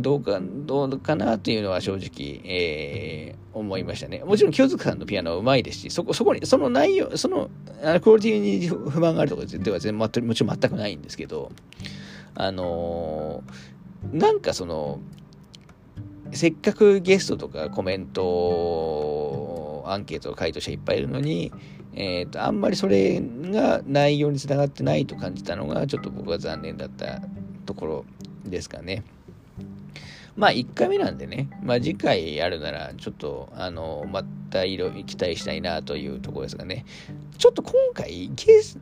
[0.00, 4.22] どうか、どうかなというのは正直、えー、思いましたね。
[4.24, 7.48] もちろん清塚さんのピアノはうまいですし、そこ、そこに、その内容、その、
[7.82, 11.50] あのクオリティに不満があるとかでは全もちろん全くないんですけど、
[12.34, 15.00] あのー、なんかその、
[16.32, 19.59] せっかくゲストとかコメント、
[19.92, 21.52] アンケートを回答者いっぱいいるのに、
[21.94, 27.20] えっ、ー、と、あんまりそれが内容につながってないと感じたのが、ちょっと僕は残念だった
[27.66, 28.04] ところ
[28.44, 29.02] ですかね。
[30.36, 36.84] まあ、1回目なんでね、まあ、次回やるなら、ちょっと、あの、また色期待したいなというところですがね、
[37.36, 38.78] ちょっと今回、ゲス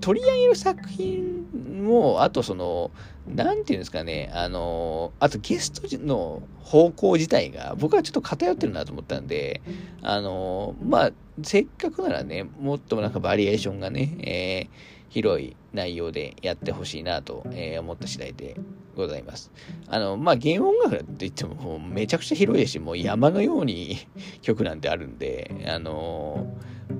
[0.00, 2.90] 取り上げる作品も、あとその、
[3.34, 9.60] なんていうんですかね、あの、あとゲストの方向自体が、僕はちょっと偏ってるなと思ったんで、
[10.02, 11.10] あの、まあ、
[11.42, 18.56] せっかくならね、もっとなんかバリエーションがね、えー広い内容でやってほしいなと、え、思った次第で
[18.94, 19.50] ございます。
[19.88, 23.96] あの、まあ、ゲーム音楽って言ってもめちゃくちゃ広いですし、もう山のように
[24.42, 26.46] 曲なんてあるんで、あの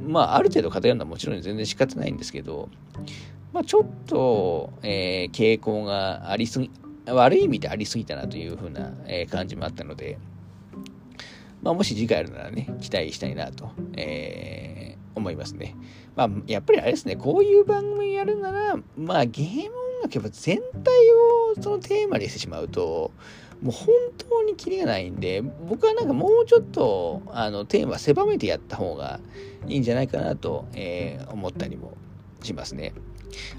[0.06, 2.70] まあ、ある程度偏るのはもちろん全然仕方ないんですけど、
[3.52, 6.70] まあ、ちょっと、えー、傾向がありすぎ、
[7.06, 10.18] 悪い意味でありすぎたなというふうな、えー、感じもあったので、
[11.62, 15.74] まあ、もし次回あるならね、期待したいなと、えー、思いますね。
[16.14, 21.12] まあ、やっぱりあれですね、こういう番組やるなら、まあ、ゲーム音楽やっぱ全体
[21.58, 23.12] をそのテーマにしてしまうと、
[23.62, 29.20] もう本当にキリがないんで、僕はなんかもうちょっと、あの、テーマ狭めてやった方が
[29.66, 31.96] いいんじゃないかなと、えー、思ったりも
[32.42, 32.92] しますね。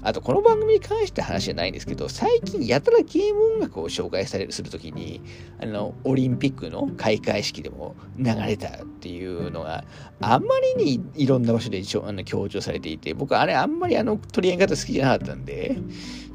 [0.02, 5.20] あと、この番組に関して話じゃないんですけど、最近やたらゲーム音楽を紹介されるするときに、
[5.60, 9.84] あの、オリンピックの開会式でも流れたっていうのが
[10.20, 15.78] あんまりにいろんな場所であの強調されていて、僕あれあんまりあの取り上げ方好きじゃなかったんで、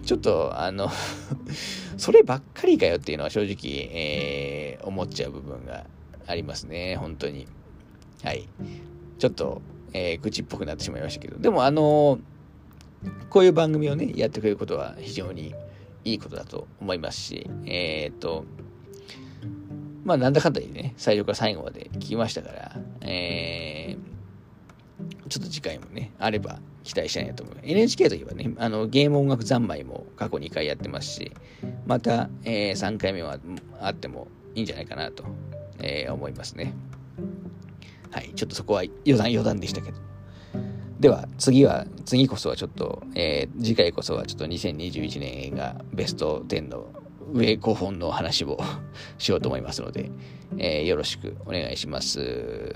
[0.06, 0.90] ちょっとあの
[1.98, 5.86] そればっかりかよっていうのは正直、えー、思っちゃう部分が
[6.28, 7.48] ありますね、本当に。
[8.24, 8.48] はい。
[9.20, 9.62] ちょっと、
[9.94, 12.20] えー、愚痴っぽくなってしまいましたけど、でもあの
[13.30, 15.53] こういう番組をね、やってくれることは非常に
[16.03, 18.45] いいことだと思いますし、えー、っと、
[20.03, 27.68] まあ、なんだかんだでね、最初から最後まで聞きましたから、えー、ちょっと次回もね、あれば期待したいなと思います。
[27.68, 31.32] NHK といえばね、あの、ゲーム音楽三昧も過去2回やってますし、
[31.88, 33.39] また、えー、3回目は
[33.82, 35.24] あってもいいんじゃないかなと、
[35.80, 36.74] えー、思いますね。
[38.12, 39.97] はい、ちょっとそこは余談余談でしたけど。
[41.00, 46.88] では、次は、次こそはちょっと、えー、次回こそはちょっと2021年映画ベスト10の
[47.34, 48.58] 上5本の話を
[49.18, 50.10] しようと思いますので、
[50.58, 52.76] えー、よろしくお願いします。